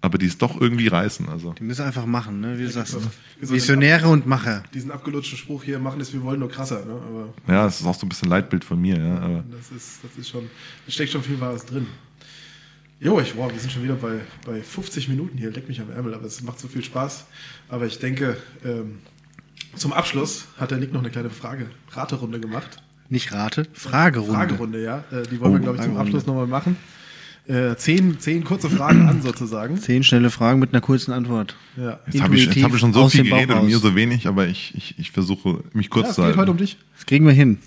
[0.02, 1.28] aber die es doch irgendwie reißen.
[1.30, 1.54] Also.
[1.54, 2.58] Die müssen einfach machen, ne?
[2.60, 2.94] wie du sagst.
[2.94, 3.02] so-
[3.54, 4.64] Visionäre und Macher.
[4.74, 6.86] Diesen abgelutschten Spruch hier, machen es, wir wollen nur krasser.
[6.86, 6.94] Ne?
[6.94, 9.18] Aber Ja, das ist auch so ein bisschen Leitbild von mir, ja.
[9.20, 10.50] Aber das ist, das ist schon,
[10.86, 11.88] da steckt schon viel Wahres drin.
[13.00, 15.92] Jo, ich, wow, wir sind schon wieder bei, bei 50 Minuten hier, leck mich am
[15.92, 17.26] Ärmel, aber es macht so viel Spaß.
[17.70, 18.98] Aber ich denke, ähm,
[19.76, 22.82] zum Abschluss hat der Nick noch eine kleine Frage, Raterunde gemacht.
[23.10, 24.34] Nicht Rate, Fragerunde.
[24.34, 25.04] Fragerunde, ja.
[25.12, 25.96] Äh, die wollen wir, Oh, glaube ich, zum.
[25.98, 26.76] Abschluss nochmal machen.
[27.48, 29.78] Äh, zehn, zehn kurze Fragen an, sozusagen.
[29.78, 31.56] Zehn schnelle Fragen mit einer kurzen Antwort.
[31.78, 32.00] Ja.
[32.12, 34.48] Jetzt habe ich, jetzt hab ich schon so viel geredet und mir so wenig, aber
[34.48, 36.40] ich, ich, ich versuche mich kurz Ja, es zu geht halten.
[36.40, 36.78] heute um dich.
[36.96, 37.60] Das kriegen wir hin.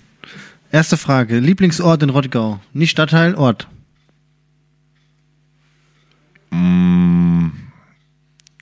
[0.71, 1.39] Erste Frage.
[1.39, 2.59] Lieblingsort in Rottgau.
[2.73, 3.67] Nicht Stadtteil, Ort.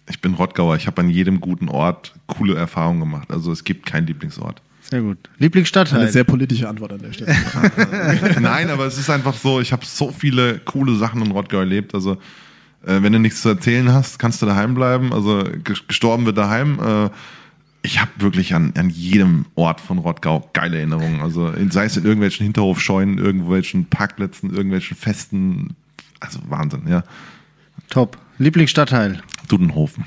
[0.10, 3.30] Ich bin Rottgauer, ich habe an jedem guten Ort coole Erfahrungen gemacht.
[3.32, 4.62] Also es gibt keinen Lieblingsort.
[4.90, 5.18] Sehr gut.
[5.38, 6.02] Lieblingsstadtteil.
[6.02, 7.36] Eine sehr politische Antwort an der Stelle.
[8.40, 11.94] Nein, aber es ist einfach so, ich habe so viele coole Sachen in Rottgau erlebt.
[11.94, 12.14] Also
[12.86, 15.14] äh, wenn du nichts zu erzählen hast, kannst du daheim bleiben.
[15.14, 16.80] Also ges- gestorben wird daheim.
[16.80, 17.10] Äh,
[17.82, 21.22] ich habe wirklich an, an jedem Ort von Rottgau geile Erinnerungen.
[21.22, 25.76] Also in- sei es in irgendwelchen Hinterhofscheunen, irgendwelchen Parkplätzen, irgendwelchen Festen.
[26.20, 27.04] Also Wahnsinn, ja.
[27.90, 28.18] Top.
[28.40, 29.22] Lieblingsstadtteil.
[29.48, 30.04] Dudenhofen.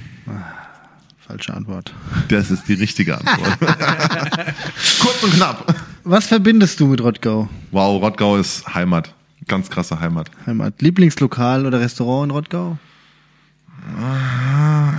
[1.32, 1.94] Falsche Antwort.
[2.28, 3.58] Das ist die richtige Antwort.
[5.00, 5.74] Kurz und knapp.
[6.04, 7.48] Was verbindest du mit Rottgau?
[7.70, 9.14] Wow, Rottgau ist Heimat.
[9.48, 10.30] Ganz krasse Heimat.
[10.44, 10.82] Heimat.
[10.82, 12.76] Lieblingslokal oder Restaurant in Rottgau?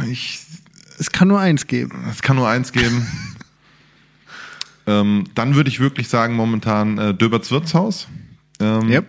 [0.09, 0.39] Ich,
[0.97, 2.03] Es kann nur eins geben.
[2.09, 3.05] es kann nur eins geben.
[4.87, 8.07] ähm, dann würde ich wirklich sagen, momentan äh, Döberts Wirtshaus.
[8.59, 9.07] Ähm, Yep.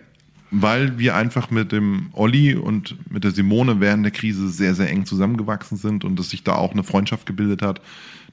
[0.57, 4.89] Weil wir einfach mit dem Olli und mit der Simone während der Krise sehr, sehr
[4.89, 7.81] eng zusammengewachsen sind und es sich da auch eine Freundschaft gebildet hat.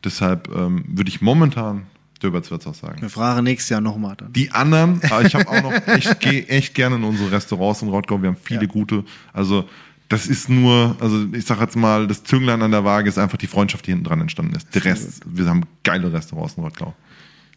[0.03, 1.87] Deshalb ähm, würde ich momentan
[2.21, 3.01] Döberts Wirtshaus sagen.
[3.01, 4.31] Wir fragen nächstes Jahr nochmal dann.
[4.33, 7.89] Die anderen, aber ich habe auch noch, ich gehe echt gerne in unsere Restaurants in
[7.89, 8.21] Rottgau.
[8.21, 9.03] Wir haben viele gute.
[9.33, 9.67] Also
[10.07, 13.37] das ist nur, also ich sag jetzt mal, das Zünglein an der Waage ist einfach
[13.37, 14.73] die Freundschaft, die hinten dran entstanden ist.
[14.75, 16.93] Der Rest, wir haben geile Restaurants in Rottgau.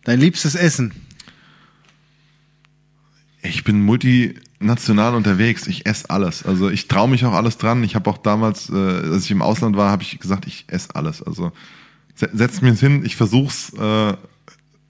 [0.04, 0.92] Dein liebstes Essen?
[3.42, 3.82] Ich bin
[4.58, 5.66] multinational unterwegs.
[5.66, 6.44] Ich esse alles.
[6.44, 7.82] Also ich traue mich auch alles dran.
[7.84, 10.94] Ich habe auch damals, äh, als ich im Ausland war, habe ich gesagt, ich esse
[10.94, 11.22] alles.
[11.22, 11.52] Also
[12.14, 14.14] se- setzt mir hin, ich versuch's äh,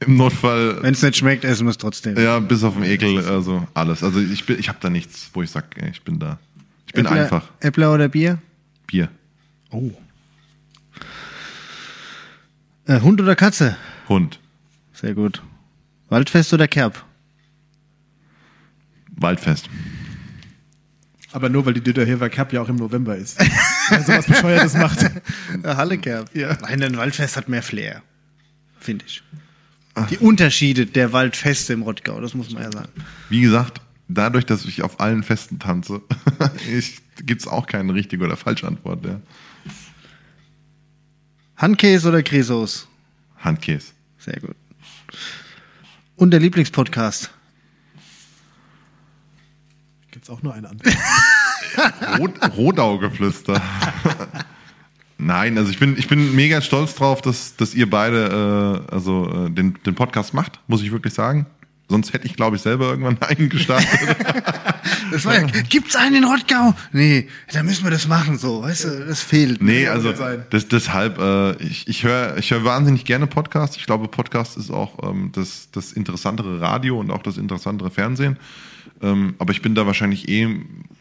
[0.00, 0.82] im Notfall.
[0.82, 2.16] Wenn es nicht schmeckt, essen wir es trotzdem.
[2.16, 4.02] Ja, bis auf den Ekel, also alles.
[4.02, 6.38] Also ich bin, ich habe da nichts, wo ich sag, ich bin da.
[6.86, 7.44] Ich bin Äppler, einfach.
[7.60, 8.38] Äppler oder Bier?
[8.86, 9.08] Bier.
[9.70, 9.90] Oh.
[12.86, 13.76] Äh, Hund oder Katze?
[14.08, 14.38] Hund.
[14.92, 15.42] Sehr gut.
[16.10, 17.02] Waldfest oder Kerb?
[19.16, 19.68] Waldfest.
[21.32, 23.38] Aber nur, weil die Döderhever Cup ja auch im November ist.
[23.88, 25.04] Wer sowas Bescheuertes macht.
[25.64, 26.34] Halle Kerb.
[26.34, 26.56] Ja.
[26.62, 28.02] Nein, ein Waldfest hat mehr Flair.
[28.78, 29.22] Finde ich.
[30.10, 32.88] Die Unterschiede der Waldfeste im Rottgau, das muss man ja sagen.
[33.30, 36.02] Wie gesagt, dadurch, dass ich auf allen Festen tanze,
[36.72, 39.04] ich, gibt's auch keine richtige oder falsche Antwort.
[39.04, 39.20] Ja.
[41.56, 42.88] Handkäse oder Cresos?
[43.38, 43.92] Handkäse.
[44.18, 44.56] Sehr gut.
[46.16, 47.30] Und der Lieblingspodcast?
[50.24, 50.80] Jetzt auch nur eine an.
[52.18, 53.60] Rot, Rodaugeflüster.
[55.18, 59.46] Nein, also ich bin, ich bin mega stolz drauf, dass, dass ihr beide äh, also,
[59.46, 61.46] äh, den, den Podcast macht, muss ich wirklich sagen.
[61.90, 63.86] Sonst hätte ich, glaube ich, selber irgendwann einen gestartet.
[65.12, 66.74] Das war ja, gibt's einen in Rottgau?
[66.92, 69.60] Nee, da müssen wir das machen, so, weißt du, das fehlt.
[69.60, 70.14] Nee, also
[70.48, 73.76] das, deshalb, äh, ich, ich höre ich hör wahnsinnig gerne Podcasts.
[73.76, 78.38] Ich glaube, Podcast ist auch ähm, das, das interessantere Radio und auch das interessantere Fernsehen.
[79.04, 80.48] Ähm, aber ich bin da wahrscheinlich eh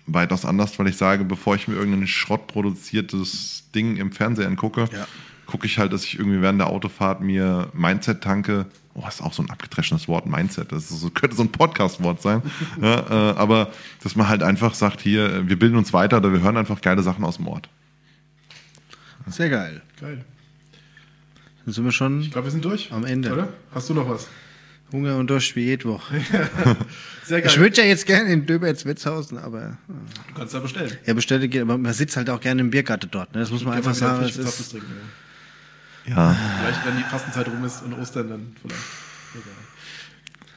[0.08, 5.08] weitaus anders, weil ich sage, bevor ich mir irgendein schrottproduziertes Ding im Fernsehen angucke, Ja.
[5.46, 8.66] gucke ich halt, dass ich irgendwie während der Autofahrt mir Mindset tanke.
[8.96, 10.72] Oh, ist auch so ein abgedreschenes Wort, Mindset.
[10.72, 12.42] Das ist so, könnte so ein Podcast-Wort sein.
[12.82, 13.72] ja, äh, aber
[14.04, 17.02] dass man halt einfach sagt, hier, wir bilden uns weiter oder wir hören einfach geile
[17.02, 17.70] Sachen aus dem Ort.
[19.28, 19.82] Sehr geil.
[20.00, 20.26] Geil.
[21.66, 22.92] Dann sind wir schon Ich glaube, wir sind durch.
[22.92, 23.32] Am Ende.
[23.34, 23.48] Oder?
[23.74, 24.28] Hast du noch was?
[24.94, 26.16] Hunger und Durst wie jede Woche.
[27.26, 27.50] Sehr geil.
[27.52, 30.92] Ich würde ja jetzt gerne in Döberts-Witzhausen, aber du kannst da bestellen.
[31.06, 33.34] ja, bestellte geht, aber man sitzt halt auch gerne im Biergarten dort.
[33.34, 33.42] Ne?
[33.42, 34.26] Das muss man einfach Einfach sagen.
[34.26, 34.88] ist, trinken.
[36.06, 36.16] Ja.
[36.16, 36.38] Ja.
[36.62, 38.82] Vielleicht, wenn die Fastenzeit rum ist und Ostern, dann vielleicht.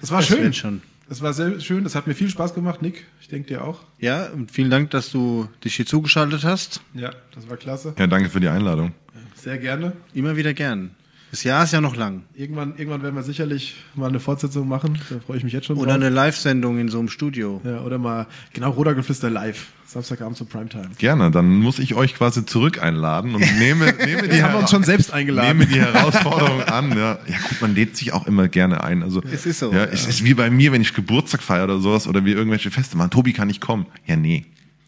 [0.02, 0.52] Es war Das schön.
[0.52, 0.82] schon.
[1.08, 1.84] Es war sehr schön.
[1.84, 3.06] Das hat mir viel Spaß gemacht, Nick.
[3.20, 3.80] Ich denke dir auch.
[3.98, 6.80] ja, und vielen Dank, dass du dich hier zugeschaltet hast.
[6.94, 7.94] Ja, das war klasse.
[7.98, 8.92] ja, danke für die Einladung.
[9.36, 9.92] Sehr gerne.
[10.14, 10.90] Immer wieder gern.
[11.30, 12.22] Das Jahr ist ja noch lang.
[12.34, 14.98] Irgendwann, irgendwann werden wir sicherlich mal eine Fortsetzung machen.
[15.10, 15.94] Da freue ich mich jetzt schon Oder drauf.
[15.96, 17.60] eine Live-Sendung in so einem Studio.
[17.64, 19.66] ja, oder mal, genau, Rodergeflüster live.
[19.86, 20.90] Samstagabend zur Primetime.
[20.98, 24.70] Gerne, dann muss ich euch quasi zurück einladen und nehme, nehme, die, haben wir uns
[24.70, 25.58] schon selbst eingeladen.
[25.58, 26.90] nehme die Herausforderung an.
[26.96, 27.18] Ja.
[27.26, 29.02] ja, gut, man lädt sich auch immer gerne ein.
[29.02, 29.84] Also, Es ist so, Ja, ja.
[29.84, 32.96] Es ist wie bei mir, wenn ich Geburtstag feiere oder sowas oder wir irgendwelche Feste
[32.96, 33.10] machen.
[33.10, 33.86] Tobi kann nicht kommen.
[34.06, 34.44] Ja, nee.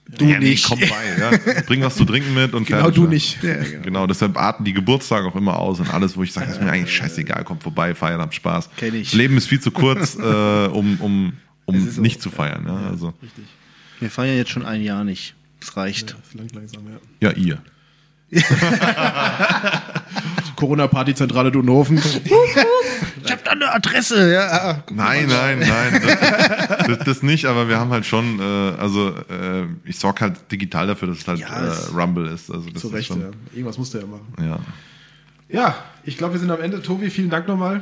[0.08, 0.70] Du ja, nicht.
[0.70, 1.20] Nee, komm bei.
[1.20, 1.62] Ja.
[1.66, 3.08] Bring was zu trinken mit und Genau fertig, du ja.
[3.10, 3.38] nicht.
[3.82, 4.06] Genau.
[4.06, 6.96] deshalb arten die Geburtstage auch immer aus und alles, wo ich sage, ist mir eigentlich
[6.96, 8.70] scheißegal, kommt vorbei, feiern, habt Spaß.
[8.76, 9.10] Kenn ich.
[9.10, 11.34] Das Leben ist viel zu kurz, äh, um, um,
[11.66, 12.00] um ist so.
[12.02, 12.64] nicht zu feiern.
[12.66, 13.44] Ja, also, Richtig.
[14.00, 15.34] Wir feiern jetzt schon ein Jahr nicht.
[15.60, 16.16] Es reicht.
[16.32, 16.84] Langt langsam,
[17.20, 17.28] ja.
[17.28, 17.58] ja, ihr.
[20.56, 22.00] Corona-Party-Zentrale Dunhofen.
[23.50, 24.82] Eine Adresse, ja.
[24.92, 26.02] Nein, nein, nein.
[26.02, 28.42] Das, das, das nicht, aber wir haben halt schon, äh,
[28.78, 32.50] also äh, ich sorge halt digital dafür, dass es halt Ja, es- äh, Rumble ist.
[32.50, 33.30] Also das Zu ist Recht, schon, ja.
[33.52, 34.26] Irgendwas musst du ja machen.
[34.40, 34.58] ja.
[35.50, 35.74] Ja,
[36.04, 36.82] ich glaube, wir sind am Ende.
[36.82, 37.80] Tobi, vielen Dank nochmal.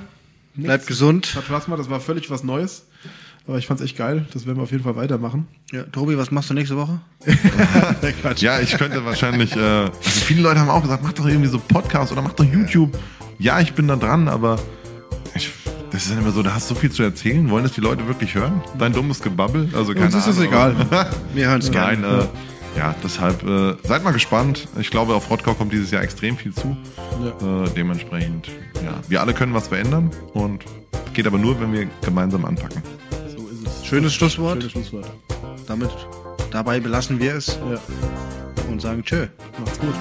[0.54, 1.34] Bleib gesund.
[1.34, 1.80] Hat Spaß gemacht.
[1.80, 2.86] Das war völlig was Neues.
[3.48, 4.24] Aber ich fand's echt geil.
[4.32, 5.48] Das werden wir auf jeden Fall weitermachen.
[5.72, 7.00] Ja, Tobi, was machst du nächste Woche?
[8.36, 11.58] Ja, ich könnte wahrscheinlich, äh, also viele Leute haben auch gesagt, mach doch irgendwie so
[11.58, 12.96] Podcast oder mach doch YouTube.
[13.38, 14.58] Ja, ich bin da dran, aber
[15.96, 17.48] das ist dann immer so, da hast du so viel zu erzählen.
[17.50, 18.62] Wollen das die Leute wirklich hören?
[18.78, 19.70] Dein dummes Gebabbel?
[19.74, 20.76] Also keine Uns ist das Ahnung, egal.
[20.78, 22.24] aber- Wir hören es Nein, gerne.
[22.74, 24.68] äh, ja, deshalb äh, seid mal gespannt.
[24.78, 26.76] Ich glaube, auf Rottgau kommt dieses Jahr extrem viel zu.
[27.40, 28.48] Äh, dementsprechend,
[28.84, 30.64] ja, wir alle können was verändern und
[31.14, 32.82] geht aber nur, wenn wir gemeinsam anpacken.
[33.34, 33.86] So ist es.
[33.86, 34.58] Schönes Schlusswort.
[34.58, 35.10] Schönes Schlusswort.
[35.66, 35.88] Damit,
[36.50, 37.80] dabei belassen wir es Ja,
[38.70, 39.28] und sagen Tschö.
[39.58, 39.94] Macht's gut.